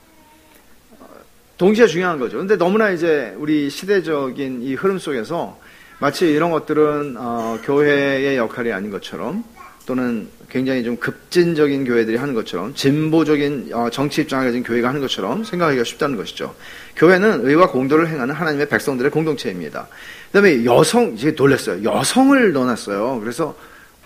동시에 1.58 1.86
중요한 1.86 2.18
거죠. 2.18 2.38
근데 2.38 2.56
너무나 2.56 2.90
이제 2.90 3.34
우리 3.38 3.70
시대적인 3.70 4.62
이 4.62 4.74
흐름 4.74 4.98
속에서 4.98 5.58
마치 5.98 6.30
이런 6.30 6.50
것들은 6.50 7.16
어, 7.16 7.58
교회의 7.64 8.36
역할이 8.36 8.72
아닌 8.72 8.90
것처럼 8.90 9.42
또는 9.86 10.28
굉장히 10.50 10.84
좀 10.84 10.96
급진적인 10.96 11.84
교회들이 11.84 12.16
하는 12.16 12.34
것처럼 12.34 12.74
진보적인 12.74 13.70
어, 13.72 13.88
정치 13.90 14.20
입장을 14.22 14.44
가진 14.44 14.62
교회가 14.62 14.88
하는 14.88 15.00
것처럼 15.00 15.44
생각하기가 15.44 15.84
쉽다는 15.84 16.16
것이죠. 16.18 16.54
교회는 16.96 17.46
의와 17.46 17.70
공도를 17.70 18.08
행하는 18.08 18.34
하나님의 18.34 18.68
백성들의 18.68 19.10
공동체입니다. 19.10 19.88
그다음에 20.26 20.64
여성 20.66 21.14
이제 21.14 21.30
놀랐어요. 21.30 21.82
여성을 21.82 22.52
넣어놨어요. 22.52 23.20
그래서 23.20 23.56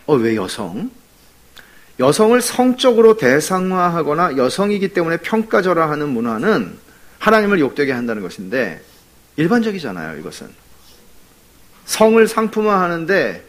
어, 0.06 0.14
왜 0.14 0.36
여성? 0.36 0.88
여성을 1.98 2.40
성적으로 2.40 3.16
대상화하거나 3.16 4.36
여성이기 4.36 4.88
때문에 4.88 5.16
평가절하하는 5.18 6.08
문화는 6.08 6.89
하나님을 7.20 7.60
욕되게 7.60 7.92
한다는 7.92 8.22
것인데 8.22 8.80
일반적이잖아요. 9.36 10.18
이것은 10.18 10.48
성을 11.84 12.26
상품화하는데 12.26 13.44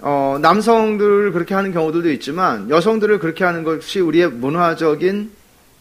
어, 0.00 0.38
남성들 0.40 1.32
그렇게 1.32 1.54
하는 1.54 1.72
경우들도 1.72 2.10
있지만 2.12 2.68
여성들을 2.70 3.18
그렇게 3.18 3.44
하는 3.44 3.64
것이 3.64 4.00
우리의 4.00 4.28
문화적인 4.28 5.32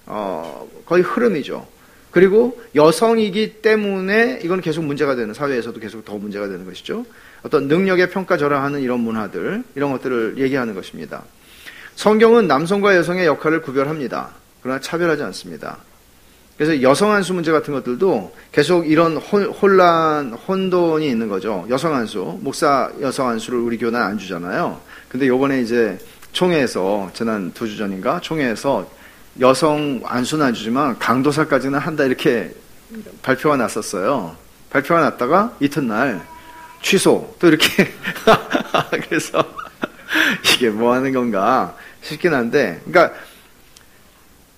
어, 0.07 0.67
거의 0.85 1.03
흐름이죠. 1.03 1.67
그리고 2.11 2.61
여성이기 2.75 3.61
때문에 3.61 4.39
이건 4.41 4.61
계속 4.61 4.85
문제가 4.85 5.15
되는 5.15 5.33
사회에서도 5.33 5.77
계속 5.81 6.05
더 6.05 6.17
문제가 6.17 6.47
되는 6.47 6.63
것이죠. 6.63 7.05
어떤 7.43 7.67
능력의 7.67 8.09
평가절하하는 8.11 8.81
이런 8.81 9.01
문화들 9.01 9.63
이런 9.75 9.91
것들을 9.91 10.35
얘기하는 10.37 10.73
것입니다. 10.73 11.23
성경은 11.95 12.47
남성과 12.47 12.95
여성의 12.95 13.25
역할을 13.25 13.61
구별합니다. 13.61 14.29
그러나 14.61 14.79
차별하지 14.79 15.23
않습니다. 15.23 15.79
그래서 16.57 16.81
여성 16.81 17.11
한수 17.11 17.33
문제 17.33 17.51
같은 17.51 17.73
것들도 17.73 18.33
계속 18.51 18.89
이런 18.89 19.17
혼란, 19.17 20.33
혼돈이 20.33 21.07
있는 21.07 21.27
거죠. 21.27 21.65
여성 21.69 21.93
한수, 21.93 22.37
목사 22.41 22.89
여성 23.01 23.27
한수를 23.27 23.59
우리 23.59 23.77
교회는 23.77 24.01
안 24.01 24.17
주잖아요. 24.17 24.79
근데 25.09 25.27
요번에 25.27 25.61
이제 25.61 25.97
총회에서, 26.31 27.11
지난 27.13 27.51
두 27.53 27.67
주 27.67 27.77
전인가? 27.77 28.19
총회에서 28.21 28.89
여성 29.41 30.01
안수는 30.05 30.45
안 30.45 30.53
주지만 30.53 30.97
강도사까지는 30.97 31.77
한다 31.77 32.05
이렇게 32.05 32.53
발표가 33.21 33.57
났었어요. 33.57 34.37
발표가 34.69 35.01
났다가 35.01 35.53
이튿날 35.59 36.25
취소. 36.81 37.35
또 37.39 37.47
이렇게. 37.47 37.67
그래서 39.09 39.43
이게 40.53 40.69
뭐 40.69 40.93
하는 40.93 41.11
건가 41.11 41.75
싶긴 42.01 42.33
한데, 42.33 42.81
그러니까, 42.85 43.13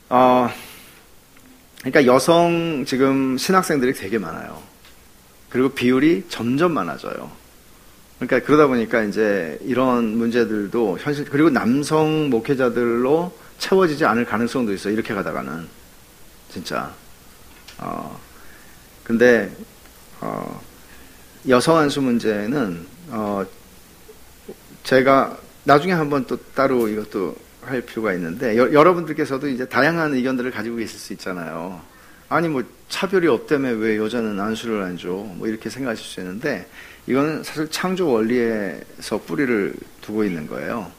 어, 0.10 0.50
그러니까 1.92 2.14
여성 2.14 2.84
지금 2.86 3.38
신학생들이 3.38 3.94
되게 3.94 4.18
많아요. 4.18 4.62
그리고 5.50 5.70
비율이 5.70 6.26
점점 6.28 6.74
많아져요. 6.74 7.32
그러니까 8.20 8.46
그러다 8.46 8.68
보니까 8.68 9.04
이제 9.04 9.58
이런 9.62 10.18
문제들도 10.18 10.98
현실 11.00 11.24
그리고 11.26 11.50
남성 11.50 12.30
목회자들로 12.30 13.34
채워지지 13.60 14.04
않을 14.04 14.26
가능성도 14.26 14.74
있어. 14.74 14.90
요 14.90 14.94
이렇게 14.94 15.14
가다가는 15.14 15.66
진짜. 16.52 16.94
어 17.78 18.20
근데 19.06 19.50
어 20.20 20.62
여성 21.48 21.78
한수 21.78 22.02
문제는 22.02 22.86
어 23.12 23.46
제가 24.84 25.38
나중에 25.64 25.94
한번 25.94 26.26
또 26.26 26.36
따로 26.54 26.90
이것도 26.90 27.38
할 27.70 27.82
필요가 27.82 28.14
있는데 28.14 28.58
여, 28.58 28.66
러분들께서도 28.84 29.48
이제 29.50 29.66
다양한 29.66 30.14
의견들을 30.14 30.52
가지고 30.52 30.78
계실 30.78 31.00
수 31.00 31.14
있잖아요. 31.14 31.82
아니 32.30 32.48
뭐 32.50 32.64
차별이 32.90 33.28
없다며 33.28 33.70
왜 33.70 33.98
여자는 33.98 34.40
안수를 34.40 34.82
안 34.82 34.98
줘? 34.98 35.10
뭐 35.10 35.48
이렇게 35.48 35.70
생각하실 35.70 36.06
수 36.06 36.20
있는데 36.20 36.68
이거는 37.08 37.44
사실 37.44 37.70
창조 37.70 38.10
원리에서 38.10 39.22
뿌리를 39.26 39.74
두고 40.02 40.24
있는 40.24 40.48
거예요. 40.48 40.92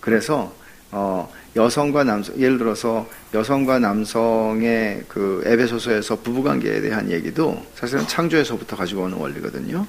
그래서 0.00 0.54
어, 0.90 1.30
여성과 1.56 2.04
남성 2.04 2.36
예를 2.38 2.58
들어서 2.58 3.08
여성과 3.34 3.80
남성의 3.80 5.04
그 5.08 5.42
에베소서에서 5.44 6.20
부부관계에 6.22 6.80
대한 6.80 7.10
얘기도 7.10 7.62
사실은 7.74 8.06
창조에서부터 8.06 8.76
가지고 8.76 9.02
오는 9.02 9.18
원리거든요. 9.18 9.86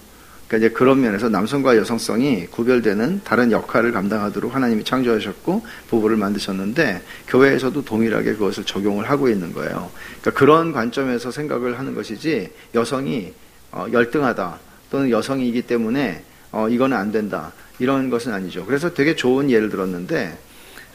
그러니까 0.50 0.58
이제 0.58 0.70
그런 0.74 1.00
면에서 1.00 1.30
남성과 1.30 1.78
여성성이 1.78 2.48
구별되는 2.48 3.22
다른 3.24 3.52
역할을 3.52 3.92
감당하도록 3.92 4.54
하나님이 4.54 4.84
창조하셨고 4.84 5.64
부부를 5.90 6.18
만드셨는데 6.18 7.04
교회에서도 7.28 7.86
동일하게 7.86 8.34
그것을 8.34 8.64
적용을 8.64 9.08
하고 9.08 9.30
있는 9.30 9.54
거예요. 9.54 9.92
그러니까 10.20 10.40
그런 10.40 10.72
관점에서 10.72 11.30
생각을 11.30 11.78
하는 11.78 11.94
것이지 11.94 12.50
여성이 12.74 13.32
어, 13.72 13.86
열등하다 13.94 14.60
또는 14.90 15.12
여성이기 15.12 15.62
때문에 15.62 16.24
어, 16.52 16.68
이거는 16.68 16.98
안 16.98 17.12
된다 17.12 17.54
이런 17.78 18.10
것은 18.10 18.34
아니죠. 18.34 18.66
그래서 18.66 18.92
되게 18.92 19.16
좋은 19.16 19.52
예를 19.52 19.70
들었는데 19.70 20.36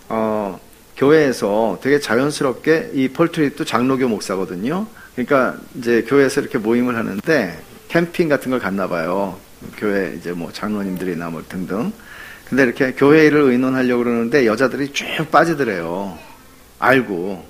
어, 0.09 0.59
교회에서 0.97 1.79
되게 1.81 2.01
자연스럽게 2.01 2.90
이 2.95 3.07
폴트리도 3.07 3.64
장로교 3.64 4.09
목사거든요. 4.09 4.88
그러니까 5.14 5.57
이제 5.77 6.03
교회에서 6.03 6.40
이렇게 6.40 6.59
모임을 6.59 6.97
하는데 6.97 7.62
캠핑 7.87 8.29
같은 8.29 8.51
걸 8.51 8.59
갔나 8.59 8.88
봐요. 8.88 9.38
교회 9.77 10.14
이제 10.16 10.33
뭐 10.33 10.53
장로님들이나 10.53 11.31
뭐 11.31 11.42
등등. 11.48 11.92
근데 12.48 12.62
이렇게 12.64 12.92
교회를 12.92 13.40
의논하려고 13.40 14.05
그러는데 14.05 14.46
여자들이 14.46 14.92
쭉 14.92 15.07
빠지더래요. 15.31 16.18
알고. 16.79 17.44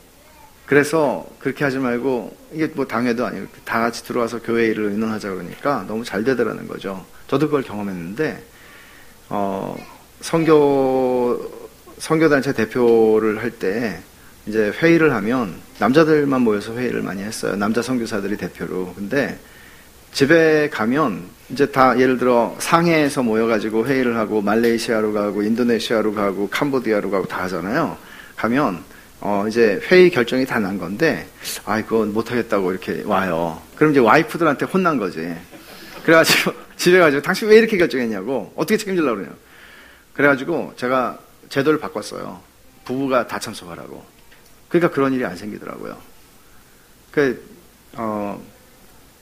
그래서 0.66 1.26
그렇게 1.40 1.64
하지 1.64 1.78
말고 1.78 2.36
이게 2.52 2.66
뭐 2.68 2.86
당회도 2.86 3.26
아니고 3.26 3.46
다 3.64 3.80
같이 3.80 4.04
들어와서 4.04 4.40
교회 4.42 4.66
일을 4.68 4.84
의논하자 4.92 5.30
그러니까 5.30 5.84
너무 5.86 6.04
잘 6.04 6.24
되더라는 6.24 6.66
거죠. 6.68 7.04
저도 7.26 7.46
그걸 7.46 7.62
경험했는데 7.62 8.42
어 9.28 9.76
선교 10.20 11.52
선교 11.98 12.28
단체 12.28 12.52
대표를 12.52 13.42
할 13.42 13.50
때 13.50 14.00
이제 14.46 14.72
회의를 14.82 15.14
하면 15.14 15.54
남자들만 15.78 16.42
모여서 16.42 16.76
회의를 16.76 17.02
많이 17.02 17.22
했어요. 17.22 17.56
남자 17.56 17.82
선교사들이 17.82 18.36
대표로. 18.36 18.92
근데 18.94 19.38
집에 20.12 20.68
가면 20.70 21.24
이제 21.50 21.66
다 21.70 21.98
예를 21.98 22.18
들어 22.18 22.56
상해에서 22.58 23.22
모여가지고 23.22 23.86
회의를 23.86 24.16
하고 24.16 24.40
말레이시아로 24.40 25.12
가고 25.12 25.42
인도네시아로 25.42 26.14
가고 26.14 26.48
캄보디아로 26.48 27.10
가고 27.10 27.26
다 27.26 27.42
하잖아요. 27.44 27.96
가면 28.36 28.82
어 29.20 29.44
이제 29.48 29.80
회의 29.90 30.10
결정이 30.10 30.46
다 30.46 30.58
난 30.58 30.78
건데 30.78 31.26
아 31.64 31.78
이거 31.78 32.04
못하겠다고 32.06 32.72
이렇게 32.72 33.02
와요. 33.04 33.60
그럼 33.76 33.92
이제 33.92 34.00
와이프들한테 34.00 34.66
혼난 34.66 34.98
거지. 34.98 35.34
그래가지고 36.04 36.52
집에 36.76 36.98
가지고 36.98 37.22
당신 37.22 37.48
왜 37.48 37.56
이렇게 37.58 37.76
결정했냐고 37.76 38.52
어떻게 38.56 38.76
책임질라고 38.76 39.16
그러냐. 39.16 39.34
그래가지고 40.14 40.72
제가 40.76 41.18
제도를 41.50 41.78
바꿨어요. 41.78 42.40
부부가 42.84 43.26
다 43.26 43.38
참석하라고. 43.38 44.04
그러니까 44.68 44.92
그런 44.92 45.12
일이 45.12 45.24
안 45.24 45.36
생기더라고요. 45.36 45.96
그, 47.10 47.40
어, 47.92 48.42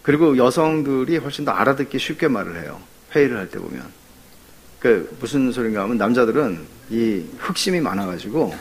그리고 0.03 0.37
여성들이 0.37 1.19
훨씬 1.19 1.45
더 1.45 1.53
알아듣기 1.53 1.99
쉽게 1.99 2.29
말을 2.29 2.63
해요. 2.63 2.81
회의를 3.15 3.37
할 3.37 3.49
때 3.49 3.59
보면. 3.59 3.83
그 4.81 5.17
무슨 5.21 5.53
소린가 5.53 5.83
하면 5.85 5.97
남자들은 5.97 6.59
이 6.91 7.25
흑심이 7.39 7.81
많아가지고 7.81 8.53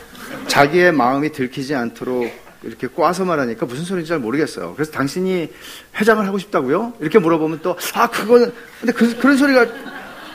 자기의 0.46 0.92
마음이 0.92 1.32
들키지 1.32 1.74
않도록 1.74 2.30
이렇게 2.62 2.86
꽈서 2.86 3.24
말하니까 3.24 3.66
무슨 3.66 3.84
소리인지 3.84 4.08
잘 4.10 4.20
모르겠어요. 4.20 4.74
그래서 4.74 4.92
당신이 4.92 5.50
회장을 5.96 6.24
하고 6.24 6.38
싶다고요? 6.38 6.92
이렇게 7.00 7.18
물어보면 7.18 7.58
또, 7.60 7.76
아, 7.94 8.08
그거는, 8.08 8.52
근데 8.78 8.92
그, 8.92 9.16
그런 9.18 9.36
소리가 9.36 9.66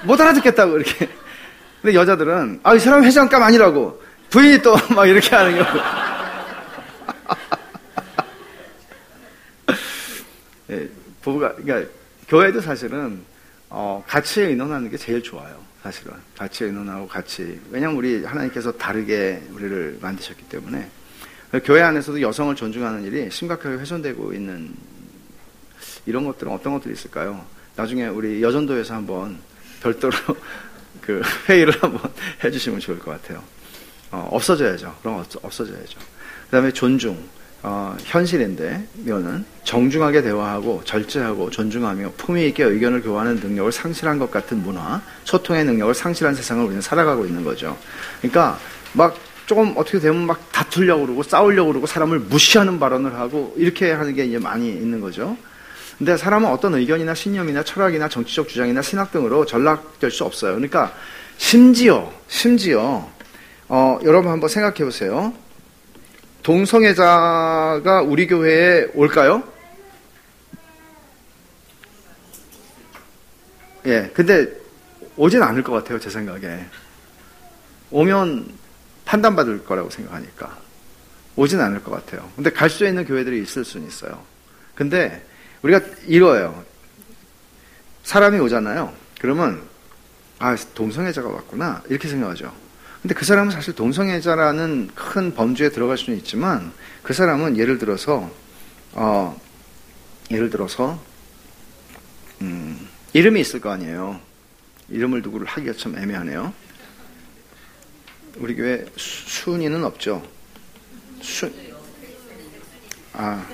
못 0.03 0.19
알아듣겠다고 0.19 0.75
이렇게. 0.75 1.07
근데 1.81 1.95
여자들은, 1.95 2.59
아, 2.63 2.75
이 2.75 2.79
사람 2.79 3.05
회장감 3.05 3.41
아니라고. 3.43 4.01
부인이 4.29 4.61
또 4.61 4.75
막 4.93 5.05
이렇게 5.07 5.33
하는 5.33 5.55
경우. 5.55 5.79
예, 10.71 10.89
부부가, 11.27 11.55
그러니까 11.55 11.91
교회도 12.29 12.61
사실은 12.61 13.21
어, 13.69 14.01
같이 14.07 14.41
의논하는 14.41 14.89
게 14.89 14.95
제일 14.95 15.21
좋아요. 15.21 15.61
사실은 15.83 16.13
같이 16.37 16.63
의논하고 16.63 17.07
같이 17.07 17.59
왜냐하면 17.69 17.97
우리 17.97 18.23
하나님께서 18.23 18.71
다르게 18.71 19.41
우리를 19.51 19.99
만드셨기 20.01 20.43
때문에 20.43 20.89
교회 21.63 21.81
안에서도 21.81 22.21
여성을 22.21 22.55
존중하는 22.55 23.03
일이 23.03 23.29
심각하게 23.29 23.77
훼손되고 23.77 24.33
있는 24.33 24.73
이런 26.05 26.25
것들은 26.25 26.51
어떤 26.51 26.73
것들이 26.73 26.93
있을까요? 26.93 27.45
나중에 27.75 28.07
우리 28.07 28.41
여전도에서 28.41 28.95
한번 28.95 29.37
별도로 29.81 30.15
그 31.01 31.21
회의를 31.47 31.73
한번 31.81 32.11
해주시면 32.43 32.79
좋을 32.79 32.99
것 32.99 33.11
같아요. 33.11 33.43
어, 34.11 34.29
없어져야죠. 34.31 34.97
그럼 35.01 35.25
없어져야죠. 35.41 35.99
그 36.45 36.51
다음에 36.51 36.71
존중. 36.71 37.17
어, 37.69 37.97
현실인데 37.99 38.87
묘는 39.05 39.43
정중하게 39.65 40.21
대화하고 40.21 40.83
절제하고 40.85 41.49
존중하며 41.49 42.13
품위 42.15 42.47
있게 42.47 42.63
의견을 42.63 43.01
교환하는 43.01 43.41
능력을 43.41 43.73
상실한 43.73 44.17
것 44.17 44.31
같은 44.31 44.63
문화, 44.63 45.01
소통의 45.25 45.65
능력을 45.65 45.93
상실한 45.93 46.33
세상을 46.33 46.63
우리는 46.63 46.81
살아가고 46.81 47.25
있는 47.25 47.43
거죠. 47.43 47.77
그러니까 48.21 48.57
막 48.93 49.17
조금 49.47 49.73
어떻게 49.75 49.99
되면 49.99 50.25
막 50.25 50.49
다투려고 50.53 51.07
그러고 51.07 51.23
싸우려고 51.23 51.71
그러고 51.71 51.87
사람을 51.87 52.19
무시하는 52.19 52.79
발언을 52.79 53.15
하고 53.15 53.53
이렇게 53.57 53.91
하는 53.91 54.15
게 54.15 54.23
이제 54.23 54.39
많이 54.39 54.69
있는 54.69 55.01
거죠. 55.01 55.35
근데 55.97 56.15
사람은 56.15 56.49
어떤 56.49 56.73
의견이나 56.75 57.15
신념이나 57.15 57.63
철학이나 57.63 58.07
정치적 58.07 58.47
주장이나 58.47 58.81
신학 58.81 59.11
등으로 59.11 59.45
전락될 59.45 60.09
수 60.09 60.23
없어요. 60.23 60.53
그러니까 60.53 60.93
심지어 61.37 62.13
심지어 62.29 63.09
어, 63.67 63.99
여러분 64.05 64.31
한번 64.31 64.47
생각해 64.47 64.85
보세요. 64.85 65.33
동성애자가 66.47 68.03
우리 68.07 68.25
교회에 68.25 68.87
올까요? 68.93 69.43
예, 73.85 74.09
근데 74.13 74.47
오진 75.17 75.43
않을 75.43 75.61
것 75.61 75.73
같아요, 75.73 75.99
제 75.99 76.09
생각에. 76.09 76.65
오면 77.91 78.49
판단받을 79.03 79.65
거라고 79.65 79.89
생각하니까. 79.89 80.57
오진 81.35 81.59
않을 81.59 81.83
것 81.83 81.91
같아요. 81.91 82.31
근데 82.37 82.49
갈 82.49 82.69
수 82.69 82.87
있는 82.87 83.03
교회들이 83.03 83.43
있을 83.43 83.65
수는 83.65 83.85
있어요. 83.85 84.23
근데 84.73 85.25
우리가 85.63 85.81
이거예요. 86.05 86.63
사람이 88.03 88.39
오잖아요. 88.39 88.93
그러면, 89.19 89.63
아, 90.39 90.55
동성애자가 90.55 91.27
왔구나. 91.27 91.83
이렇게 91.89 92.07
생각하죠. 92.07 92.53
근데 93.01 93.13
그 93.13 93.25
사람은 93.25 93.51
사실 93.51 93.75
동성애자라는 93.75 94.89
큰 94.95 95.33
범주에 95.33 95.69
들어갈 95.69 95.97
수는 95.97 96.17
있지만 96.19 96.71
그 97.03 97.13
사람은 97.13 97.57
예를 97.57 97.77
들어서 97.77 98.29
어 98.93 99.39
예를 100.31 100.49
들어서 100.49 100.99
음 102.41 102.87
이름이 103.13 103.39
있을 103.39 103.61
거 103.61 103.71
아니에요. 103.71 104.19
이름을 104.89 105.21
누구를 105.21 105.45
하기가 105.47 105.73
참 105.73 105.97
애매하네요. 105.97 106.53
우리 108.37 108.55
교회 108.55 108.85
순이는 108.95 109.83
없죠. 109.83 110.23
순. 111.21 111.53
아. 113.13 113.45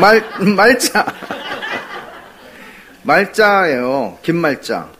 말, 0.00 0.22
말자. 0.56 1.39
말자예요. 3.10 4.18
김말자. 4.22 4.92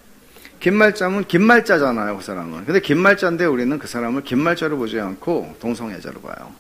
김말자면 0.58 1.26
김말자잖아요, 1.26 2.16
그 2.18 2.22
사람은. 2.24 2.66
근데 2.66 2.80
김말자인데 2.80 3.46
우리는 3.46 3.78
그 3.78 3.86
사람을 3.86 4.24
김말자로 4.24 4.76
보지 4.76 4.98
않고 5.00 5.56
동성애자로 5.60 6.20
봐요. 6.20 6.52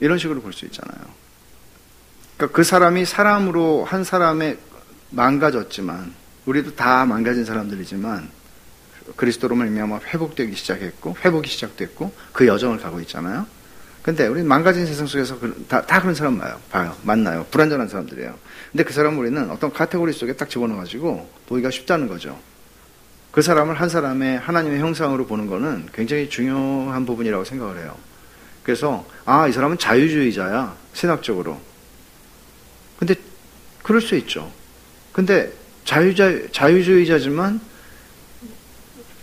이런 0.00 0.18
식으로 0.18 0.40
볼 0.42 0.52
수 0.52 0.64
있잖아요. 0.66 1.00
그러니까 2.36 2.56
그 2.56 2.62
사람이 2.62 3.04
사람으로 3.04 3.84
한 3.84 4.04
사람의 4.04 4.58
망가졌지만 5.10 6.14
우리도 6.46 6.76
다 6.76 7.06
망가진 7.06 7.44
사람들이지만 7.44 8.28
그리스도로 9.16 9.54
말미암아 9.56 10.00
회복되기 10.06 10.54
시작했고 10.54 11.16
회복이 11.24 11.48
시작됐고 11.48 12.12
그 12.32 12.46
여정을 12.46 12.78
가고 12.78 13.00
있잖아요. 13.00 13.46
근데 14.02 14.26
우리 14.26 14.42
망가진 14.42 14.84
세상 14.84 15.06
속에서 15.06 15.38
그, 15.38 15.64
다, 15.68 15.80
다 15.86 16.00
그런 16.00 16.14
사람 16.14 16.38
봐요. 16.38 16.60
봐요. 16.70 16.96
만나요. 17.02 17.46
불안전한 17.50 17.88
사람들이에요. 17.88 18.36
근데 18.72 18.84
그 18.84 18.92
사람 18.92 19.18
우리는 19.18 19.50
어떤 19.50 19.72
카테고리 19.72 20.12
속에 20.12 20.32
딱 20.34 20.50
집어넣어가지고 20.50 21.30
보기가 21.46 21.70
쉽다는 21.70 22.08
거죠. 22.08 22.38
그 23.30 23.42
사람을 23.42 23.80
한 23.80 23.88
사람의 23.88 24.38
하나님의 24.40 24.80
형상으로 24.80 25.26
보는 25.26 25.46
거는 25.46 25.88
굉장히 25.94 26.28
중요한 26.28 27.06
부분이라고 27.06 27.44
생각을 27.44 27.78
해요. 27.78 27.96
그래서, 28.62 29.06
아, 29.24 29.48
이 29.48 29.52
사람은 29.52 29.78
자유주의자야. 29.78 30.76
신학적으로. 30.92 31.60
근데, 32.98 33.14
그럴 33.82 34.00
수 34.00 34.14
있죠. 34.16 34.52
근데, 35.12 35.52
자유자, 35.84 36.30
자유주의자지만, 36.52 37.60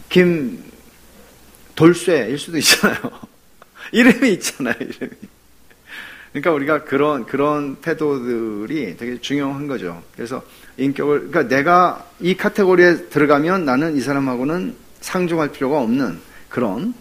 김, 0.10 0.64
돌쇠일 1.76 2.38
수도 2.38 2.58
있잖아요. 2.58 3.30
이름이 3.92 4.32
있잖아요, 4.34 4.76
이름이. 4.80 5.12
그러니까 6.32 6.52
우리가 6.52 6.84
그런, 6.84 7.26
그런 7.26 7.78
태도들이 7.78 8.98
되게 8.98 9.20
중요한 9.20 9.68
거죠. 9.68 10.04
그래서 10.16 10.44
인격을, 10.78 11.30
그러니까 11.30 11.48
내가 11.48 12.06
이 12.20 12.38
카테고리에 12.38 13.10
들어가면 13.10 13.66
나는 13.66 13.96
이 13.96 14.02
사람하고는 14.02 14.76
상종할 15.02 15.52
필요가 15.52 15.80
없는 15.80 16.20
그런, 16.50 16.94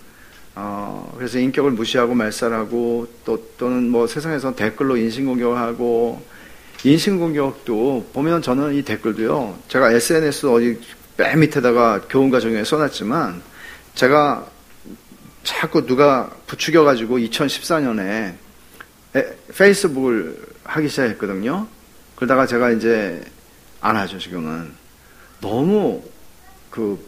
어, 0.55 1.13
그래서 1.17 1.39
인격을 1.39 1.73
무시하고 1.73 2.15
말살하고 2.15 3.07
또, 3.25 3.45
또는 3.59 3.91
뭐 3.91 4.07
세상에서 4.07 4.57
댓글로 4.57 4.97
인신공격하고 4.97 6.23
인신공격도 6.85 8.11
보면 8.13 8.41
저는 8.41 8.75
이 8.75 8.83
댓글도요, 8.83 9.59
제가 9.69 9.93
SNS 9.93 10.47
어디 10.47 10.81
맨 11.17 11.41
밑에다가 11.41 12.03
교훈과 12.09 12.41
정의에 12.41 12.65
써놨지만 12.65 13.43
제가 13.95 14.47
자꾸 15.49 15.87
누가 15.87 16.31
부추겨가지고 16.47 17.19
2014년에 17.21 18.35
페이스북을 19.57 20.37
하기 20.65 20.91
시작했거든요. 20.91 21.67
그러다가 22.17 22.47
제가 22.47 22.71
이제 22.73 23.25
안 23.81 23.97
하죠, 23.97 24.19
지금은. 24.19 24.71
너무 25.41 26.05
그 26.69 27.03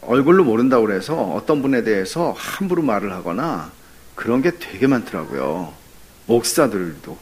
얼굴로 0.00 0.44
모른다고 0.44 0.86
그래서 0.86 1.14
어떤 1.14 1.60
분에 1.60 1.84
대해서 1.84 2.32
함부로 2.38 2.80
말을 2.82 3.12
하거나 3.12 3.70
그런 4.14 4.40
게 4.40 4.52
되게 4.58 4.86
많더라고요. 4.86 5.74
목사들도. 6.24 7.18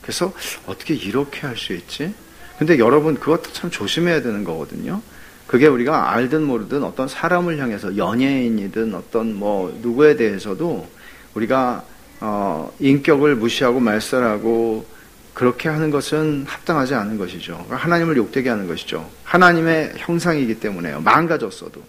그래서 0.00 0.32
어떻게 0.64 0.94
이렇게 0.94 1.46
할 1.46 1.58
수 1.58 1.74
있지? 1.74 2.14
근데 2.58 2.78
여러분 2.78 3.16
그것도 3.16 3.52
참 3.52 3.70
조심해야 3.70 4.22
되는 4.22 4.44
거거든요. 4.44 5.02
그게 5.46 5.66
우리가 5.66 6.12
알든 6.12 6.42
모르든 6.42 6.82
어떤 6.82 7.06
사람을 7.06 7.58
향해서 7.58 7.96
연예인이든 7.96 8.94
어떤 8.94 9.34
뭐 9.34 9.76
누구에 9.80 10.16
대해서도 10.16 10.88
우리가 11.34 11.84
어, 12.20 12.72
인격을 12.80 13.36
무시하고 13.36 13.78
말살하고 13.78 14.86
그렇게 15.34 15.68
하는 15.68 15.90
것은 15.90 16.44
합당하지 16.48 16.94
않은 16.94 17.18
것이죠. 17.18 17.52
그러니까 17.52 17.76
하나님을 17.76 18.16
욕되게 18.16 18.48
하는 18.48 18.66
것이죠. 18.66 19.08
하나님의 19.24 19.92
형상이기 19.96 20.60
때문에요. 20.60 21.00
망가졌어도. 21.00 21.82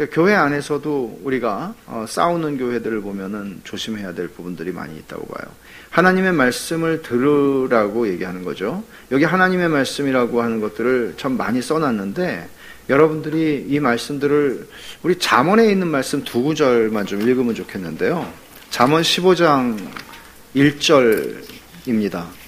그러니까 0.00 0.14
교회 0.14 0.34
안에서도 0.34 1.20
우리가 1.24 1.74
어, 1.86 2.06
싸우는 2.08 2.56
교회들을 2.56 3.02
보면은 3.02 3.60
조심해야 3.64 4.14
될 4.14 4.28
부분들이 4.28 4.72
많이 4.72 4.96
있다고 4.96 5.26
봐요. 5.26 5.52
하나님의 5.90 6.32
말씀을 6.32 7.02
들으라고 7.02 8.08
얘기하는 8.08 8.42
거죠. 8.42 8.82
여기 9.10 9.24
하나님의 9.24 9.68
말씀이라고 9.68 10.40
하는 10.40 10.62
것들을 10.62 11.14
참 11.18 11.36
많이 11.36 11.60
써놨는데 11.60 12.48
여러분들이 12.88 13.66
이 13.68 13.78
말씀들을 13.78 14.68
우리 15.02 15.18
잠언에 15.18 15.70
있는 15.70 15.88
말씀 15.88 16.24
두 16.24 16.42
구절만 16.44 17.04
좀 17.04 17.20
읽으면 17.20 17.54
좋겠는데요. 17.54 18.26
잠언 18.70 19.02
15장 19.02 19.76
1절입니다. 20.56 22.39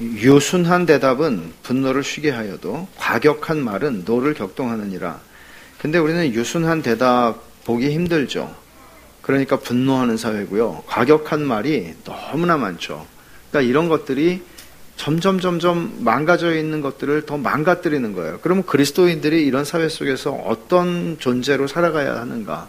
유순한 0.00 0.86
대답은 0.86 1.52
분노를 1.62 2.02
쉬게 2.02 2.30
하여도 2.30 2.88
과격한 2.96 3.62
말은 3.62 4.04
노를 4.06 4.34
격동하느니라. 4.34 5.20
근데 5.78 5.98
우리는 5.98 6.32
유순한 6.32 6.82
대답 6.82 7.36
보기 7.64 7.90
힘들죠. 7.90 8.54
그러니까 9.22 9.56
분노하는 9.56 10.16
사회고요. 10.16 10.84
과격한 10.86 11.42
말이 11.42 11.94
너무나 12.04 12.56
많죠. 12.56 13.06
그러니까 13.50 13.68
이런 13.68 13.88
것들이 13.88 14.42
점점 14.96 15.40
점점 15.40 15.94
망가져 16.00 16.54
있는 16.54 16.80
것들을 16.80 17.26
더 17.26 17.36
망가뜨리는 17.38 18.12
거예요. 18.12 18.38
그러면 18.42 18.64
그리스도인들이 18.64 19.46
이런 19.46 19.64
사회 19.64 19.88
속에서 19.88 20.32
어떤 20.32 21.18
존재로 21.18 21.66
살아가야 21.66 22.20
하는가? 22.20 22.68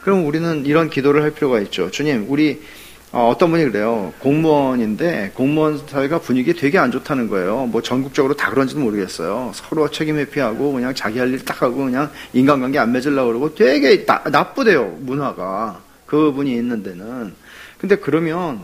그럼 0.00 0.26
우리는 0.26 0.64
이런 0.66 0.88
기도를 0.90 1.22
할 1.22 1.32
필요가 1.32 1.60
있죠. 1.60 1.90
주님, 1.90 2.26
우리 2.28 2.62
어, 3.12 3.34
떤 3.36 3.50
분이 3.50 3.64
그래요. 3.64 4.12
공무원인데 4.20 5.32
공무원 5.34 5.78
사회가 5.84 6.20
분위기 6.20 6.54
되게 6.54 6.78
안 6.78 6.92
좋다는 6.92 7.28
거예요. 7.28 7.66
뭐 7.66 7.82
전국적으로 7.82 8.34
다 8.36 8.50
그런지도 8.50 8.80
모르겠어요. 8.80 9.50
서로 9.52 9.90
책임 9.90 10.16
회피하고 10.16 10.72
그냥 10.72 10.94
자기 10.94 11.18
할 11.18 11.32
일 11.32 11.44
딱 11.44 11.60
하고 11.62 11.76
그냥 11.86 12.10
인간관계 12.32 12.78
안 12.78 12.92
맺으려고 12.92 13.28
그러고 13.28 13.54
되게 13.56 14.04
나, 14.06 14.22
나쁘대요. 14.30 14.98
문화가. 15.00 15.80
그분이 16.06 16.52
있는 16.52 16.84
데는. 16.84 17.34
근데 17.78 17.96
그러면 17.96 18.60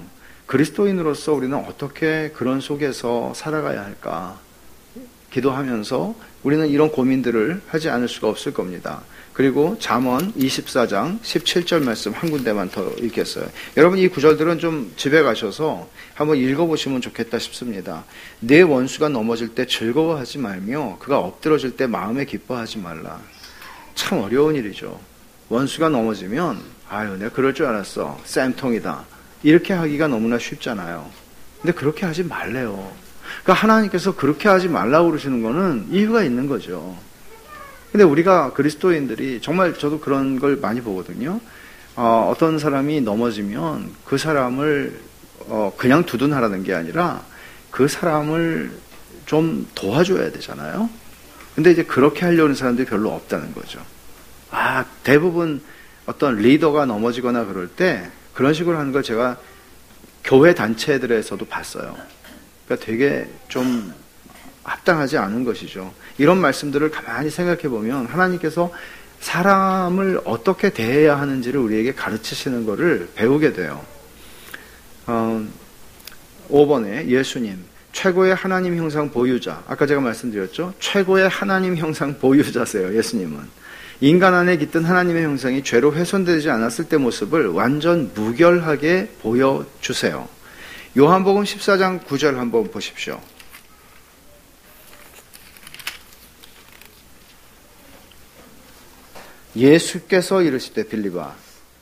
그리스도인으로서 0.46 1.32
우리는 1.32 1.56
어떻게 1.56 2.30
그런 2.32 2.60
속에서 2.60 3.32
살아가야 3.34 3.82
할까? 3.84 4.38
기도하면서 5.32 6.14
우리는 6.44 6.68
이런 6.68 6.92
고민들을 6.92 7.62
하지 7.68 7.90
않을 7.90 8.06
수가 8.08 8.28
없을 8.28 8.54
겁니다. 8.54 9.02
그리고 9.36 9.76
잠언 9.78 10.32
24장 10.32 11.20
17절 11.20 11.82
말씀 11.82 12.10
한 12.12 12.30
군데만 12.30 12.70
더 12.70 12.90
읽겠어요. 12.92 13.46
여러분 13.76 13.98
이 13.98 14.08
구절들은 14.08 14.58
좀 14.58 14.94
집에 14.96 15.20
가셔서 15.20 15.90
한번 16.14 16.38
읽어보시면 16.38 17.02
좋겠다 17.02 17.38
싶습니다. 17.38 18.04
내 18.40 18.62
원수가 18.62 19.10
넘어질 19.10 19.48
때 19.48 19.66
즐거워하지 19.66 20.38
말며 20.38 20.96
그가 21.00 21.18
엎드러질 21.18 21.76
때 21.76 21.86
마음에 21.86 22.24
기뻐하지 22.24 22.78
말라. 22.78 23.20
참 23.94 24.20
어려운 24.20 24.54
일이죠. 24.54 24.98
원수가 25.50 25.90
넘어지면 25.90 26.58
아유 26.88 27.18
내가 27.18 27.30
그럴 27.30 27.52
줄 27.52 27.66
알았어. 27.66 28.18
쌤통이다. 28.24 29.04
이렇게 29.42 29.74
하기가 29.74 30.08
너무나 30.08 30.38
쉽잖아요. 30.38 31.10
근데 31.60 31.74
그렇게 31.74 32.06
하지 32.06 32.24
말래요. 32.24 32.90
그러니까 33.42 33.52
하나님께서 33.52 34.16
그렇게 34.16 34.48
하지 34.48 34.68
말라고 34.68 35.10
그러시는 35.10 35.42
거는 35.42 35.88
이유가 35.90 36.22
있는 36.22 36.46
거죠. 36.46 36.96
근데 37.96 38.04
우리가 38.04 38.52
그리스도인들이 38.52 39.40
정말 39.40 39.72
저도 39.72 40.00
그런 40.00 40.38
걸 40.38 40.56
많이 40.56 40.82
보거든요. 40.82 41.40
어, 41.94 42.34
떤 42.38 42.58
사람이 42.58 43.00
넘어지면 43.00 43.90
그 44.04 44.18
사람을 44.18 45.00
어, 45.48 45.72
그냥 45.78 46.04
두둔하라는 46.04 46.62
게 46.62 46.74
아니라 46.74 47.22
그 47.70 47.88
사람을 47.88 48.70
좀 49.24 49.66
도와줘야 49.74 50.30
되잖아요. 50.30 50.90
근데 51.54 51.70
이제 51.70 51.84
그렇게 51.84 52.26
하려는 52.26 52.54
사람들이 52.54 52.86
별로 52.86 53.12
없다는 53.12 53.54
거죠. 53.54 53.80
아, 54.50 54.84
대부분 55.02 55.62
어떤 56.04 56.36
리더가 56.36 56.84
넘어지거나 56.84 57.46
그럴 57.46 57.66
때 57.66 58.10
그런 58.34 58.52
식으로 58.52 58.76
하는 58.76 58.92
걸 58.92 59.02
제가 59.04 59.38
교회 60.22 60.54
단체들에서도 60.54 61.42
봤어요. 61.46 61.96
그러니까 62.66 62.84
되게 62.84 63.26
좀 63.48 63.94
합당하지 64.66 65.16
않은 65.18 65.44
것이죠. 65.44 65.92
이런 66.18 66.38
말씀들을 66.38 66.90
가만히 66.90 67.30
생각해 67.30 67.62
보면 67.62 68.06
하나님께서 68.06 68.70
사람을 69.20 70.20
어떻게 70.24 70.70
대해야 70.70 71.18
하는지를 71.18 71.60
우리에게 71.60 71.94
가르치시는 71.94 72.66
것을 72.66 73.08
배우게 73.14 73.52
돼요. 73.52 73.84
어, 75.06 75.46
5번에 76.50 77.06
예수님, 77.06 77.64
최고의 77.92 78.34
하나님 78.34 78.76
형상 78.76 79.10
보유자. 79.10 79.62
아까 79.66 79.86
제가 79.86 80.00
말씀드렸죠? 80.00 80.74
최고의 80.80 81.28
하나님 81.28 81.76
형상 81.76 82.18
보유자세요, 82.18 82.94
예수님은. 82.96 83.66
인간 84.00 84.34
안에 84.34 84.58
깃든 84.58 84.84
하나님의 84.84 85.24
형상이 85.24 85.64
죄로 85.64 85.94
훼손되지 85.94 86.50
않았을 86.50 86.86
때 86.86 86.98
모습을 86.98 87.48
완전 87.48 88.10
무결하게 88.14 89.12
보여주세요. 89.22 90.28
요한복음 90.98 91.44
14장 91.44 92.04
9절 92.04 92.34
한번 92.34 92.70
보십시오. 92.70 93.18
예수께서 99.56 100.42
이르시되 100.42 100.84
빌리바 100.88 101.34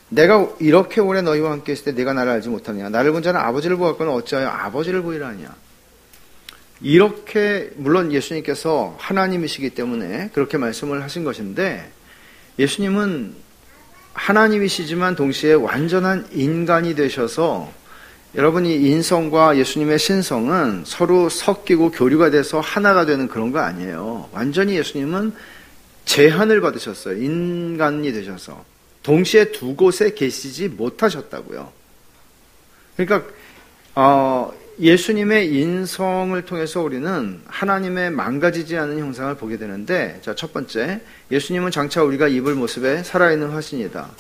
내가 0.09 0.49
이렇게 0.61 1.01
오래 1.01 1.23
너희와 1.23 1.51
함께 1.51 1.73
있을 1.73 1.87
때 1.87 1.93
내가 1.93 2.13
나를 2.13 2.33
알지 2.33 2.49
못하느냐 2.49 2.89
나를 2.89 3.13
본 3.13 3.23
자는 3.23 3.41
아버지를 3.41 3.77
보았거나 3.77 4.13
어찌하여 4.13 4.49
아버지를 4.49 5.03
보이라 5.03 5.29
하냐 5.29 5.55
이렇게 6.81 7.71
물론 7.77 8.13
예수님께서 8.13 8.97
하나님이시기 8.99 9.71
때문에 9.71 10.31
그렇게 10.33 10.59
말씀을 10.59 11.03
하신 11.03 11.25
것인데 11.25 11.91
예수님은 12.59 13.35
하나님이시지만 14.13 15.17
동시에 15.17 15.55
완전한 15.55 16.29
인간이 16.33 16.95
되셔서 16.95 17.73
여러분이 18.37 18.75
인성과 18.75 19.57
예수님의 19.59 19.99
신성은 19.99 20.83
서로 20.87 21.29
섞이고 21.29 21.93
교류가 21.93 22.31
돼서 22.31 22.61
하나가 22.61 23.07
되는 23.07 23.29
그런 23.29 23.53
거 23.53 23.61
아니에요. 23.61 24.29
완전히 24.33 24.77
예수님은 24.77 25.33
제한을 26.05 26.61
받으셨어요. 26.61 27.23
인간이 27.23 28.13
되셔서. 28.13 28.65
동시에 29.03 29.53
두 29.53 29.77
곳에 29.77 30.15
계시지 30.15 30.69
못하셨다고요. 30.69 31.73
그러니까 32.97 33.31
어, 33.95 34.53
예수님의 34.81 35.55
인성을 35.55 36.41
통해서 36.45 36.83
우리는 36.83 37.41
하나님의 37.47 38.11
망가지지 38.11 38.77
않은 38.77 38.99
형상을 38.99 39.35
보게 39.37 39.57
되는데 39.57 40.19
자, 40.23 40.35
첫 40.35 40.53
번째 40.53 41.01
예수님은 41.31 41.71
장차 41.71 42.03
우리가 42.03 42.29
입을 42.29 42.55
모습에 42.55 43.03
살아있는 43.03 43.51
화신이다. 43.51 44.11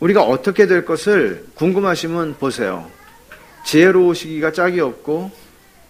우리가 0.00 0.22
어떻게 0.22 0.66
될 0.66 0.84
것을 0.84 1.46
궁금하시면 1.54 2.36
보세요. 2.38 2.90
지혜로우시기가 3.66 4.52
짝이 4.52 4.80
없고 4.80 5.30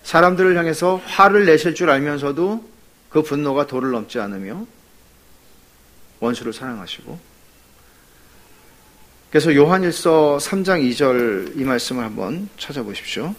사람들을 0.02 0.56
향해서 0.56 1.00
화를 1.04 1.46
내실 1.46 1.74
줄 1.74 1.88
알면서도 1.88 2.68
그 3.08 3.22
분노가 3.22 3.66
도를 3.66 3.92
넘지 3.92 4.18
않으며 4.18 4.66
원수를 6.20 6.52
사랑하시고 6.52 7.18
그래서 9.30 9.54
요한일서 9.54 10.38
3장 10.40 10.83
2절 10.90 11.59
이 11.59 11.64
말씀을 11.64 12.02
한번 12.02 12.48
찾아보십시오. 12.59 13.33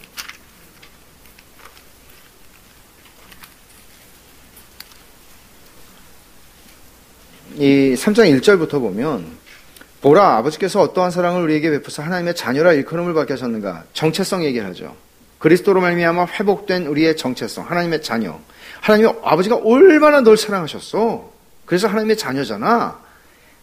이 7.56 7.94
3장 7.94 8.40
1절부터 8.40 8.80
보면 8.80 9.26
보라 10.00 10.36
아버지께서 10.38 10.80
어떠한 10.80 11.10
사랑을 11.10 11.42
우리에게 11.42 11.70
베푸사 11.70 12.02
하나님의 12.02 12.34
자녀라 12.34 12.72
일컬음을 12.72 13.12
받게 13.12 13.34
하셨는가 13.34 13.84
정체성 13.92 14.44
얘기를 14.44 14.66
하죠. 14.68 14.96
그리스도로 15.38 15.80
말미암아 15.82 16.26
회복된 16.26 16.86
우리의 16.86 17.16
정체성 17.16 17.68
하나님의 17.68 18.02
자녀 18.02 18.40
하나님의 18.80 19.20
아버지가 19.22 19.56
얼마나 19.56 20.22
널 20.22 20.38
사랑하셨어. 20.38 21.31
그래서 21.72 21.88
하나님의 21.88 22.18
자녀잖아. 22.18 22.98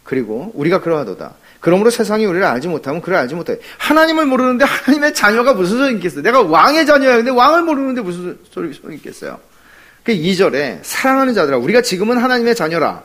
그리고 0.03 0.51
우리가 0.55 0.81
그러하도다. 0.81 1.35
그러므로 1.59 1.91
세상이 1.91 2.25
우리를 2.25 2.43
알지 2.43 2.67
못하면 2.67 3.03
그를 3.03 3.19
알지 3.19 3.35
못해. 3.35 3.59
하나님을 3.77 4.25
모르는데 4.25 4.65
하나님의 4.65 5.13
자녀가 5.13 5.53
무슨 5.53 5.77
소리 5.77 5.93
있겠어요? 5.97 6.23
내가 6.23 6.41
왕의 6.41 6.87
자녀야. 6.87 7.17
근데 7.17 7.29
왕을 7.29 7.61
모르는데 7.61 8.01
무슨 8.01 8.39
소리 8.51 8.71
있겠어요? 8.95 9.39
그 10.03 10.11
2절에 10.11 10.79
사랑하는 10.81 11.35
자들아. 11.35 11.59
우리가 11.59 11.83
지금은 11.83 12.17
하나님의 12.17 12.55
자녀라. 12.55 13.03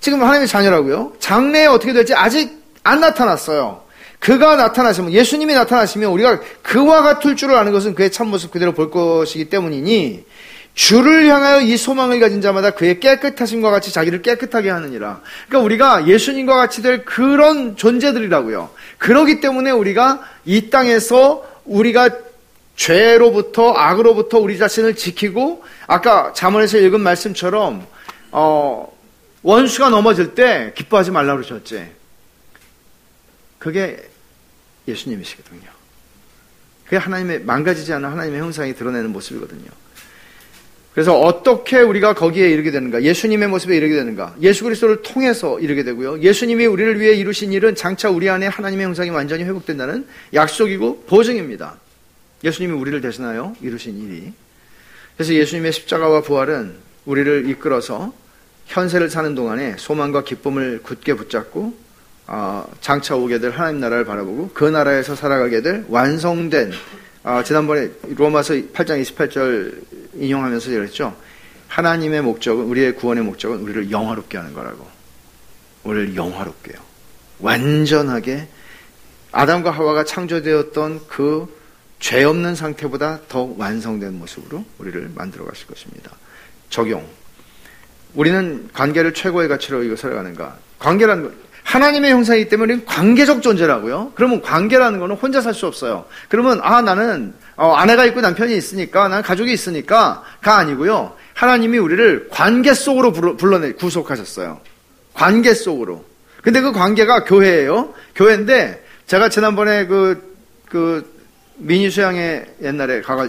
지금 0.00 0.22
하나님의 0.22 0.48
자녀라고요. 0.48 1.16
장래에 1.18 1.66
어떻게 1.66 1.92
될지 1.92 2.14
아직 2.14 2.64
안 2.82 3.00
나타났어요. 3.00 3.82
그가 4.20 4.56
나타나시면 4.56 5.12
예수님이 5.12 5.52
나타나시면 5.52 6.10
우리가 6.12 6.40
그와 6.62 7.02
같을 7.02 7.36
줄을 7.36 7.56
아는 7.56 7.72
것은 7.72 7.94
그의 7.94 8.10
참모습 8.10 8.52
그대로 8.52 8.72
볼 8.72 8.90
것이기 8.90 9.50
때문이니 9.50 10.24
주를 10.74 11.26
향하여 11.26 11.60
이 11.60 11.76
소망을 11.76 12.20
가진 12.20 12.40
자마다 12.40 12.70
그의 12.70 13.00
깨끗하심과 13.00 13.70
같이 13.70 13.92
자기를 13.92 14.22
깨끗하게 14.22 14.70
하느니라. 14.70 15.20
그러니까 15.48 15.64
우리가 15.64 16.06
예수님과 16.06 16.54
같이 16.56 16.82
될 16.82 17.04
그런 17.04 17.76
존재들이라고요. 17.76 18.70
그러기 18.98 19.40
때문에 19.40 19.70
우리가 19.70 20.22
이 20.44 20.70
땅에서 20.70 21.44
우리가 21.64 22.10
죄로부터 22.76 23.72
악으로부터 23.72 24.38
우리 24.38 24.56
자신을 24.56 24.96
지키고 24.96 25.62
아까 25.86 26.32
자문에서 26.32 26.78
읽은 26.78 27.00
말씀처럼 27.00 27.86
어, 28.32 28.90
원수가 29.42 29.90
넘어질 29.90 30.34
때 30.34 30.72
기뻐하지 30.76 31.10
말라 31.10 31.34
그러셨지. 31.34 31.90
그게 33.58 34.08
예수님이시거든요. 34.88 35.68
그게 36.84 36.96
하나님의 36.96 37.40
망가지지 37.40 37.92
않은 37.92 38.08
하나님의 38.08 38.40
형상이 38.40 38.74
드러내는 38.74 39.12
모습이거든요. 39.12 39.68
그래서 40.92 41.18
어떻게 41.18 41.80
우리가 41.80 42.14
거기에 42.14 42.48
이르게 42.50 42.72
되는가? 42.72 43.02
예수님의 43.02 43.48
모습에 43.48 43.76
이르게 43.76 43.94
되는가? 43.94 44.34
예수 44.42 44.64
그리스도를 44.64 45.02
통해서 45.02 45.60
이르게 45.60 45.84
되고요. 45.84 46.20
예수님이 46.20 46.66
우리를 46.66 47.00
위해 47.00 47.14
이루신 47.14 47.52
일은 47.52 47.76
장차 47.76 48.10
우리 48.10 48.28
안에 48.28 48.46
하나님의 48.48 48.86
형상이 48.86 49.10
완전히 49.10 49.44
회복된다는 49.44 50.06
약속이고 50.34 51.04
보증입니다. 51.06 51.76
예수님이 52.42 52.74
우리를 52.74 53.00
대신하여 53.00 53.54
이루신 53.62 53.98
일이. 53.98 54.32
그래서 55.16 55.34
예수님의 55.34 55.72
십자가와 55.72 56.22
부활은 56.22 56.74
우리를 57.04 57.48
이끌어서 57.48 58.12
현세를 58.66 59.10
사는 59.10 59.34
동안에 59.34 59.76
소망과 59.78 60.24
기쁨을 60.24 60.80
굳게 60.82 61.14
붙잡고 61.14 61.74
어, 62.26 62.64
장차 62.80 63.16
오게 63.16 63.40
될 63.40 63.50
하나님 63.50 63.80
나라를 63.80 64.04
바라보고 64.04 64.50
그 64.54 64.64
나라에서 64.64 65.14
살아가게 65.14 65.62
될 65.62 65.84
완성된 65.88 66.72
어, 67.22 67.42
지난번에 67.44 67.90
로마서 68.16 68.54
8장 68.54 69.02
28절 69.02 69.74
인용하면서 70.20 70.70
그랬죠. 70.70 71.16
하나님의 71.68 72.22
목적은 72.22 72.64
우리의 72.64 72.94
구원의 72.96 73.24
목적은 73.24 73.60
우리를 73.60 73.90
영화롭게 73.90 74.38
하는 74.38 74.52
거라고. 74.54 74.86
우리를 75.84 76.14
영화롭게요. 76.16 76.76
완전하게 77.38 78.48
아담과 79.32 79.70
하와가 79.70 80.04
창조되었던 80.04 81.06
그 81.08 81.60
죄 82.00 82.24
없는 82.24 82.54
상태보다 82.54 83.20
더 83.28 83.54
완성된 83.56 84.18
모습으로 84.18 84.64
우리를 84.78 85.12
만들어 85.14 85.44
가실 85.44 85.66
것입니다. 85.66 86.10
적용. 86.70 87.06
우리는 88.14 88.70
관계를 88.72 89.14
최고의 89.14 89.48
가치로 89.48 89.84
이거 89.84 89.94
살아가는가? 89.94 90.58
건 90.78 91.36
하나님의 91.74 92.10
형상이기 92.10 92.48
때문에 92.48 92.80
관계적 92.84 93.42
존재라고요. 93.42 94.12
그러면 94.16 94.42
관계라는 94.42 94.98
거는 94.98 95.14
혼자 95.16 95.40
살 95.40 95.54
수 95.54 95.66
없어요. 95.66 96.04
그러면 96.28 96.58
아 96.62 96.82
나는 96.82 97.32
어, 97.56 97.72
아내가 97.74 98.04
있고 98.06 98.20
남편이 98.20 98.56
있으니까 98.56 99.06
나는 99.08 99.22
가족이 99.22 99.52
있으니까가 99.52 100.56
아니고요. 100.58 101.14
하나님이 101.34 101.78
우리를 101.78 102.28
관계 102.30 102.74
속으로 102.74 103.12
불러내 103.12 103.72
구속하셨어요. 103.72 104.60
관계 105.14 105.54
속으로. 105.54 106.04
근데 106.42 106.60
그 106.60 106.72
관계가 106.72 107.24
교회예요. 107.24 107.94
교회인데 108.16 108.84
제가 109.06 109.28
지난번에 109.28 109.86
그, 109.86 110.36
그, 110.68 111.08
미니 111.56 111.88
수양에 111.90 112.46
옛날에 112.62 113.00
가가 113.02 113.28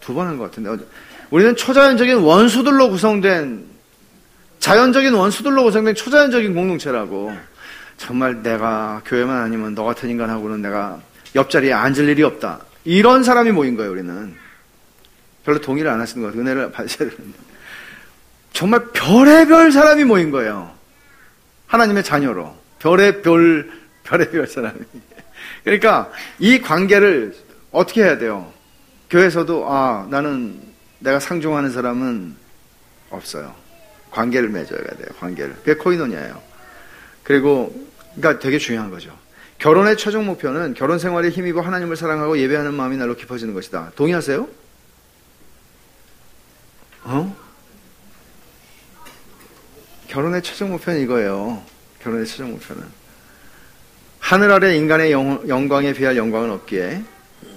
두 0.00 0.12
번 0.14 0.26
한 0.26 0.36
것 0.36 0.50
같은데. 0.50 0.84
우리는 1.30 1.54
초자연적인 1.56 2.16
원수들로 2.18 2.90
구성된, 2.90 3.64
자연적인 4.62 5.12
원수들로 5.12 5.64
구성된 5.64 5.96
초자연적인 5.96 6.54
공동체라고. 6.54 7.36
정말 7.96 8.44
내가 8.44 9.02
교회만 9.04 9.42
아니면 9.42 9.74
너 9.74 9.82
같은 9.82 10.08
인간하고는 10.08 10.62
내가 10.62 11.00
옆자리에 11.34 11.72
앉을 11.72 12.08
일이 12.08 12.22
없다. 12.22 12.60
이런 12.84 13.24
사람이 13.24 13.50
모인 13.50 13.76
거예요, 13.76 13.90
우리는. 13.90 14.36
별로 15.44 15.60
동의를 15.60 15.90
안 15.90 16.00
하시는 16.00 16.22
것 16.22 16.28
같아요. 16.28 16.42
은혜를 16.42 16.70
받으셔야 16.70 17.10
되는데. 17.10 17.38
정말 18.52 18.86
별의별 18.92 19.72
사람이 19.72 20.04
모인 20.04 20.30
거예요. 20.30 20.70
하나님의 21.66 22.04
자녀로. 22.04 22.56
별의 22.78 23.22
별, 23.22 23.68
별의별 24.04 24.46
사람이. 24.46 24.78
그러니까 25.64 26.12
이 26.38 26.60
관계를 26.60 27.34
어떻게 27.72 28.04
해야 28.04 28.16
돼요? 28.16 28.52
교회에서도 29.10 29.66
아 29.68 30.06
나는 30.08 30.60
내가 31.00 31.18
상종하는 31.18 31.72
사람은 31.72 32.36
없어요. 33.10 33.61
관계를 34.12 34.50
맺어야 34.50 34.78
돼요. 34.80 35.08
관계를. 35.18 35.54
그게 35.56 35.74
코이노니아예요. 35.74 36.40
그리고 37.22 37.74
그러니까 38.14 38.40
되게 38.40 38.58
중요한 38.58 38.90
거죠. 38.90 39.16
결혼의 39.58 39.96
최종 39.96 40.26
목표는 40.26 40.74
결혼 40.74 40.98
생활에 40.98 41.30
힘입어 41.30 41.60
하나님을 41.60 41.96
사랑하고 41.96 42.38
예배하는 42.38 42.74
마음이 42.74 42.96
날로 42.96 43.16
깊어지는 43.16 43.54
것이다. 43.54 43.92
동의하세요? 43.96 44.48
어? 47.04 47.36
결혼의 50.08 50.42
최종 50.42 50.70
목표는 50.70 51.00
이거예요. 51.00 51.62
결혼의 52.02 52.26
최종 52.26 52.52
목표는. 52.52 52.82
하늘 54.18 54.52
아래 54.52 54.76
인간의 54.76 55.12
영, 55.12 55.68
광에 55.68 55.92
비할 55.92 56.16
영광은 56.16 56.50
없기에 56.50 57.02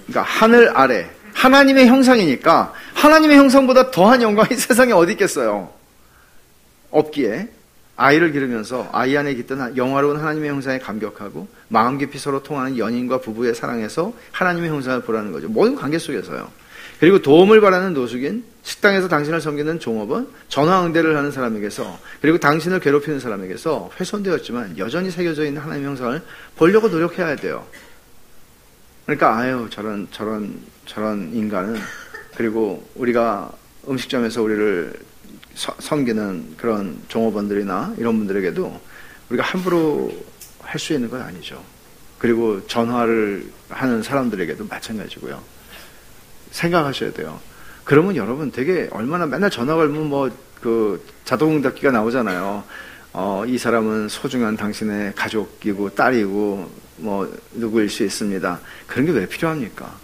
그러니까 0.06 0.22
하늘 0.22 0.76
아래 0.76 1.10
하나님의 1.32 1.86
형상이니까 1.86 2.72
하나님의 2.94 3.36
형상보다 3.36 3.90
더한 3.90 4.22
영광이 4.22 4.54
세상에 4.56 4.92
어디 4.92 5.12
있겠어요? 5.12 5.75
없기에 6.96 7.48
아이를 7.96 8.32
기르면서 8.32 8.88
아이 8.92 9.16
안에 9.16 9.34
깃든 9.34 9.76
영화로운 9.76 10.18
하나님의 10.18 10.50
형상에 10.50 10.78
감격하고 10.78 11.48
마음 11.68 11.98
깊이 11.98 12.18
서로 12.18 12.42
통하는 12.42 12.76
연인과 12.76 13.20
부부의 13.20 13.54
사랑에서 13.54 14.12
하나님의 14.32 14.70
형상을 14.70 15.00
보라는 15.02 15.32
거죠. 15.32 15.48
모든 15.48 15.74
관계 15.76 15.98
속에서요. 15.98 16.48
그리고 17.00 17.20
도움을 17.20 17.60
바라는 17.60 17.92
노숙인, 17.92 18.44
식당에서 18.62 19.08
당신을 19.08 19.40
섬기는 19.40 19.80
종업원, 19.80 20.28
전화 20.48 20.84
응대를 20.84 21.16
하는 21.16 21.30
사람에게서, 21.30 21.98
그리고 22.22 22.38
당신을 22.38 22.80
괴롭히는 22.80 23.20
사람에게서 23.20 23.90
훼손되었지만 24.00 24.78
여전히 24.78 25.10
새겨져 25.10 25.44
있는 25.44 25.60
하나님의 25.60 25.88
형상을 25.88 26.22
보려고 26.56 26.88
노력해야 26.88 27.36
돼요. 27.36 27.66
그러니까 29.04 29.38
아유 29.38 29.68
저런 29.70 30.08
저런 30.10 30.58
저런 30.84 31.30
인간은 31.32 31.76
그리고 32.36 32.88
우리가 32.96 33.52
음식점에서 33.88 34.42
우리를 34.42 34.92
서, 34.94 34.98
섬기는 35.56 36.54
그런 36.56 36.98
종업원들이나 37.08 37.94
이런 37.98 38.18
분들에게도 38.18 38.80
우리가 39.30 39.42
함부로 39.44 40.12
할 40.60 40.78
수 40.78 40.92
있는 40.92 41.08
건 41.08 41.22
아니죠. 41.22 41.62
그리고 42.18 42.66
전화를 42.66 43.50
하는 43.68 44.02
사람들에게도 44.02 44.66
마찬가지고요. 44.66 45.40
생각하셔야 46.50 47.12
돼요. 47.12 47.40
그러면 47.84 48.16
여러분 48.16 48.50
되게 48.50 48.88
얼마나 48.90 49.26
맨날 49.26 49.50
전화 49.50 49.74
걸면 49.74 50.08
뭐 50.08 50.30
그 50.60 51.04
자동응답기가 51.26 51.90
나오잖아요. 51.92 52.64
어, 53.12 53.44
이 53.46 53.58
사람은 53.58 54.08
소중한 54.08 54.56
당신의 54.56 55.14
가족이고 55.14 55.90
딸이고 55.90 56.70
뭐 56.96 57.32
누구일 57.52 57.88
수 57.90 58.02
있습니다. 58.04 58.60
그런 58.86 59.06
게 59.06 59.12
왜 59.12 59.26
필요합니까? 59.26 59.94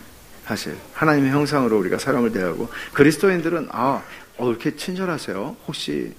사실 0.44 0.76
하나님의 0.92 1.30
형상으로 1.32 1.78
우리가 1.78 1.98
사람을 1.98 2.32
대하고 2.32 2.68
그리스도인들은 2.92 3.68
아 3.72 4.02
어, 4.42 4.50
이렇게 4.50 4.74
친절하세요? 4.74 5.56
혹시 5.68 6.12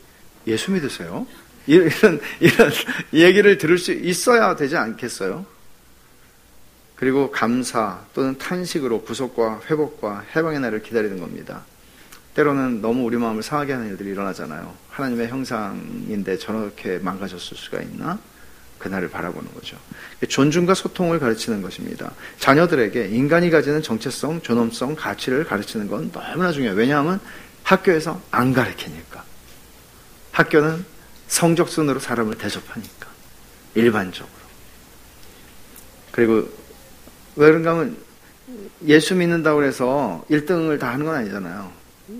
예수 0.48 0.72
믿으세요? 0.72 1.28
이런 1.68 2.22
이런 2.40 2.72
얘기를 3.14 3.58
들을 3.58 3.78
수 3.78 3.92
있어야 3.92 4.56
되지 4.56 4.78
않겠어요? 4.78 5.46
그리고 6.96 7.32
감사 7.32 8.00
또는 8.14 8.38
탄식으로 8.38 9.02
구속과 9.02 9.64
회복과 9.70 10.24
해방의 10.34 10.62
날을 10.62 10.84
기다리는 10.84 11.20
겁니다. 11.20 11.66
때로는 12.34 12.82
너무 12.82 13.04
우리 13.04 13.18
마음을 13.18 13.44
상하게 13.44 13.74
하는 13.74 13.90
일들이 13.90 14.12
일어나잖아요. 14.12 14.74
하나님의 14.90 15.28
형상인데 15.28 16.38
저렇게 16.38 17.00
망가졌을 17.00 17.58
수가 17.58 17.82
있나? 17.82 18.20
그날을 18.80 19.10
바라보는 19.10 19.54
거죠. 19.54 19.78
존중과 20.28 20.74
소통을 20.74 21.20
가르치는 21.20 21.62
것입니다. 21.62 22.12
자녀들에게 22.40 23.08
인간이 23.08 23.50
가지는 23.50 23.82
정체성, 23.82 24.42
존엄성, 24.42 24.96
가치를 24.96 25.46
가르치는 25.46 25.88
건 25.88 26.12
너무나 26.12 26.52
중요해요. 26.52 26.78
왜냐하면 26.78 27.20
학교에서 27.64 28.22
안 28.32 28.54
가르치니까. 28.54 29.24
학교는 30.32 30.86
성적순으로 31.28 32.00
사람을 32.00 32.38
대접하니까. 32.38 33.08
일반적으로. 33.76 34.44
그리고 36.12 36.50
왜 37.36 37.48
그런가 37.48 37.72
하면 37.72 37.98
예수 38.86 39.16
믿는다고 39.16 39.64
해서 39.64 40.24
1등을 40.30 40.80
다 40.80 40.92
하는 40.92 41.06
건 41.06 41.16
아니잖아요. 41.16 41.72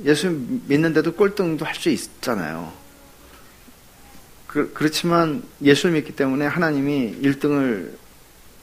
예수 0.06 0.30
믿는데도 0.30 1.14
꼴등도 1.14 1.66
할 1.66 1.76
수 1.76 1.90
있잖아요. 1.90 2.74
그, 4.48 4.74
렇지만 4.80 5.44
예수를 5.62 5.96
믿기 5.96 6.16
때문에 6.16 6.46
하나님이 6.46 7.20
1등을, 7.22 7.92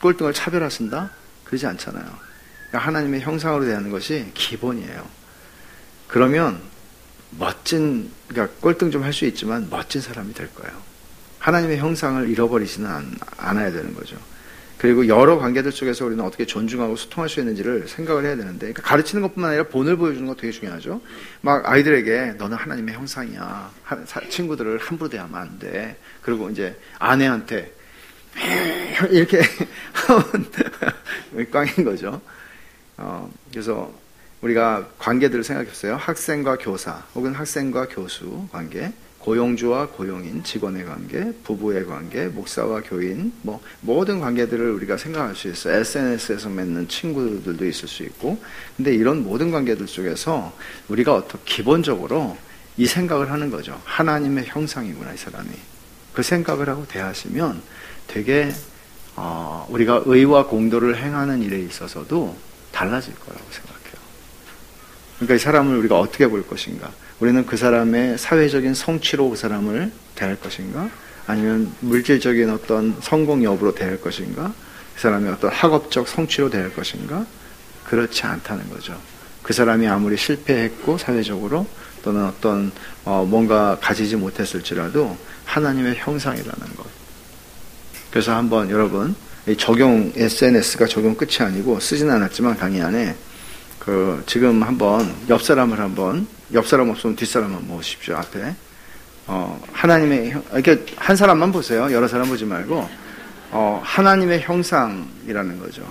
꼴등을 0.01 0.33
차별하신다? 0.33 1.11
그러지 1.45 1.67
않잖아요. 1.67 2.05
그러니까 2.69 2.79
하나님의 2.79 3.21
형상으로 3.21 3.65
대하는 3.65 3.91
것이 3.91 4.31
기본이에요. 4.35 5.07
그러면 6.07 6.61
멋진, 7.39 8.11
그러니까 8.29 8.57
꼴등 8.61 8.91
좀 8.91 9.03
할 9.05 9.13
수 9.13 9.25
있지만 9.27 9.69
멋진 9.71 10.01
사람이 10.01 10.35
될 10.35 10.53
거예요. 10.55 10.73
하나님의 11.39 11.79
형상을 11.79 12.29
잃어버리지는 12.29 12.89
않, 12.89 13.15
않아야 13.39 13.71
되는 13.73 13.95
거죠. 13.95 14.17
그리고 14.79 15.09
여러 15.09 15.39
관계들 15.39 15.73
속에서 15.73 16.07
우리는 16.07 16.25
어떻게 16.25 16.47
존중하고 16.47 16.97
소통할 16.97 17.29
수 17.29 17.41
있는지를 17.41 17.87
생각을 17.87 18.25
해야 18.25 18.35
되는데 18.35 18.61
그러니까 18.61 18.83
가르치는 18.83 19.21
것뿐만 19.23 19.51
아니라 19.51 19.65
본을 19.69 19.97
보여주는 19.97 20.27
것 20.27 20.39
되게 20.39 20.53
중요하죠. 20.53 21.03
막 21.43 21.69
아이들에게 21.71 22.35
너는 22.39 22.57
하나님의 22.57 22.95
형상이야. 22.95 23.71
친구들을 24.31 24.79
함부로 24.79 25.11
대하면 25.11 25.39
안 25.39 25.59
돼. 25.59 25.99
그리고 26.23 26.49
이제 26.49 26.79
아내한테 26.99 27.75
이렇게 29.11 29.41
하면 29.93 30.51
꽝인 31.51 31.85
거죠. 31.85 32.21
어, 32.97 33.31
그래서 33.51 33.93
우리가 34.43 34.89
관계들을 34.99 35.45
생각했어요. 35.45 35.97
학생과 35.97 36.57
교사 36.57 37.03
혹은 37.15 37.35
학생과 37.35 37.89
교수 37.89 38.49
관계. 38.51 38.93
고용주와 39.21 39.89
고용인, 39.89 40.43
직원의 40.45 40.87
관계, 40.87 41.33
부부의 41.45 41.87
관계, 41.87 42.27
목사와 42.27 42.81
교인, 42.81 43.33
뭐 43.43 43.61
모든 43.83 44.19
관계들을 44.19 44.71
우리가 44.73 44.97
생각할 44.97 45.37
수 45.37 45.49
있어요. 45.49 45.77
SNS에서 45.77 46.49
맺는 46.49 46.89
친구들도 46.89 47.67
있을 47.67 47.87
수 47.87 48.03
있고, 48.03 48.43
근데 48.77 48.95
이런 48.95 49.23
모든 49.23 49.51
관계들 49.51 49.87
속에서 49.87 50.57
우리가 50.89 51.15
어떻게 51.15 51.39
기본적으로 51.45 52.37
이 52.79 52.87
생각을 52.87 53.31
하는 53.31 53.51
거죠. 53.51 53.79
하나님의 53.85 54.47
형상이구나 54.47 55.13
이 55.13 55.17
사람이. 55.19 55.51
그 56.15 56.23
생각을 56.23 56.71
하고 56.71 56.87
대하시면 56.89 57.61
되게 58.07 58.51
어, 59.17 59.67
우리가 59.69 60.05
의와 60.07 60.47
공도를 60.47 60.97
행하는 60.97 61.43
일에 61.43 61.59
있어서도 61.61 62.37
달라질 62.73 63.15
거라고 63.17 63.45
생각해요. 63.51 63.70
그러니까 65.21 65.35
이 65.35 65.39
사람을 65.39 65.77
우리가 65.77 65.99
어떻게 65.99 66.27
볼 66.27 66.47
것인가? 66.47 66.91
우리는 67.21 67.45
그 67.45 67.59
사람의 67.59 68.17
사회적인 68.17 68.73
성취로 68.73 69.29
그 69.29 69.37
사람을 69.37 69.93
대할 70.15 70.37
것인가? 70.41 70.89
아니면 71.27 71.73
물질적인 71.81 72.49
어떤 72.49 72.97
성공 73.03 73.45
여부로 73.45 73.75
대할 73.75 74.01
것인가? 74.01 74.53
그 74.95 75.01
사람의 75.01 75.31
어떤 75.33 75.51
학업적 75.51 76.09
성취로 76.09 76.49
대할 76.49 76.73
것인가? 76.73 77.27
그렇지 77.85 78.23
않다는 78.25 78.71
거죠. 78.71 78.99
그 79.43 79.53
사람이 79.53 79.87
아무리 79.87 80.17
실패했고 80.17 80.97
사회적으로 80.97 81.67
또는 82.03 82.25
어떤 82.25 82.73
어 83.05 83.27
뭔가 83.29 83.77
가지지 83.79 84.17
못했을지라도 84.17 85.19
하나님의 85.45 85.97
형상이라는 85.97 86.77
것. 86.77 86.87
그래서 88.11 88.35
한번 88.35 88.71
여러분 88.71 89.15
이 89.47 89.55
적용 89.57 90.13
SNS가 90.17 90.87
적용 90.87 91.15
끝이 91.15 91.37
아니고 91.41 91.79
쓰진 91.81 92.11
않았지만 92.11 92.57
강의 92.57 92.81
안에 92.81 93.15
그 93.81 94.23
지금 94.27 94.63
한번 94.63 95.13
옆 95.29 95.43
사람을 95.43 95.81
한번 95.81 96.29
옆 96.53 96.69
사람 96.69 96.91
없으면 96.91 97.17
뒷 97.17 97.27
사람 97.27 97.51
한번 97.53 97.67
모으십시오 97.69 98.17
앞에. 98.17 98.55
어 99.27 99.61
하나님의 99.73 100.31
형- 100.31 100.45
이렇게 100.53 100.85
한 100.97 101.17
사람만 101.17 101.51
보세요. 101.51 101.91
여러 101.93 102.07
사람 102.07 102.29
보지 102.29 102.45
말고. 102.45 102.89
어 103.53 103.81
하나님의 103.83 104.43
형상이라는 104.43 105.59
거죠. 105.59 105.83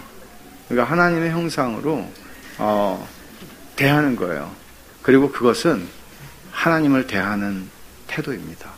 그러니까 0.70 0.90
하나님의 0.92 1.32
형상으로 1.32 2.08
어 2.60 3.08
대하는 3.76 4.16
거예요. 4.16 4.52
그리고 5.02 5.32
그것은 5.32 5.88
하나님을 6.52 7.08
대하는 7.08 7.68
태도입니다. 8.08 8.70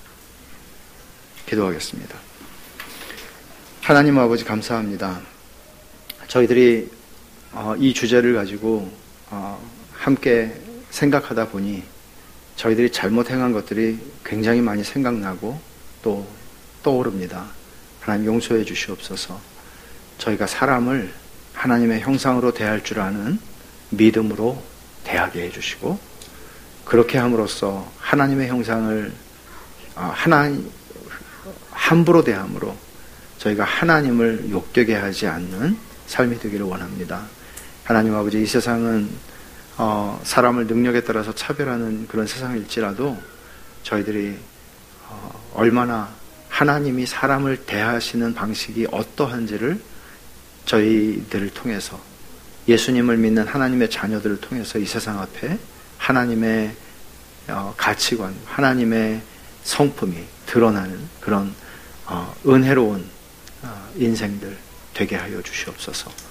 기도하겠습니다. 1.48 2.16
하나님 3.82 4.18
아버지 4.20 4.46
감사합니다. 4.46 5.20
저희들이 6.28 6.90
어, 7.54 7.76
이 7.78 7.94
주제를 7.94 8.34
가지고 8.36 8.90
어, 8.90 9.01
함께 9.94 10.54
생각하다 10.90 11.50
보니 11.50 11.84
저희들이 12.56 12.92
잘못 12.92 13.32
행한 13.32 13.54
것들이 13.54 14.00
굉장히 14.24 14.62
많이 14.62 14.84
생각나고 14.84 15.60
또 16.02 16.28
떠오릅니다. 16.84 17.46
하나님 18.00 18.26
용서해 18.28 18.64
주시옵소서. 18.66 19.40
저희가 20.18 20.48
사람을 20.48 21.14
하나님의 21.54 22.02
형상으로 22.02 22.54
대할 22.54 22.84
줄 22.84 23.00
아는 23.00 23.40
믿음으로 23.90 24.62
대하게 25.04 25.44
해주시고 25.44 26.00
그렇게 26.86 27.18
함으로써 27.18 27.90
하나님의 28.00 28.48
형상을 28.48 29.12
어, 29.96 30.12
하나님 30.14 30.70
함부로 31.72 32.24
대함으로 32.24 32.76
저희가 33.38 33.64
하나님을 33.64 34.50
욕되게 34.52 34.96
하지 34.96 35.28
않는 35.28 35.78
삶이 36.08 36.40
되기를 36.40 36.66
원합니다. 36.66 37.28
하나님 37.84 38.14
아버지 38.16 38.42
이 38.42 38.46
세상은 38.46 39.10
어, 39.78 40.20
사람을 40.24 40.68
능력에 40.68 41.02
따라서 41.02 41.34
차별하는 41.34 42.08
그런 42.08 42.28
세상일지라도 42.28 43.18
저희들이 43.84 44.38
어, 45.10 45.52
얼마나 45.56 46.10
하나님이 46.50 47.06
사람을 47.08 47.66
대하시는 47.66 48.36
방식이 48.36 48.88
어떠한지를 48.92 49.82
저희들을 50.66 51.50
통해서 51.56 52.00
예수님을 52.68 53.18
믿는 53.18 53.48
하나님의 53.48 53.90
자녀들을 53.90 54.40
통해서 54.42 54.78
이 54.78 54.86
세상 54.86 55.20
앞에 55.20 55.58
하나님의 55.98 56.76
어, 57.50 57.74
가치관, 57.76 58.36
하나님의 58.46 59.22
성품이 59.64 60.16
드러나는 60.46 61.00
그런 61.20 61.54
어, 62.06 62.36
은혜로운 62.46 63.04
어, 63.64 63.92
인생들 63.96 64.56
되게 64.94 65.16
하여 65.16 65.42
주시옵소서. 65.42 66.31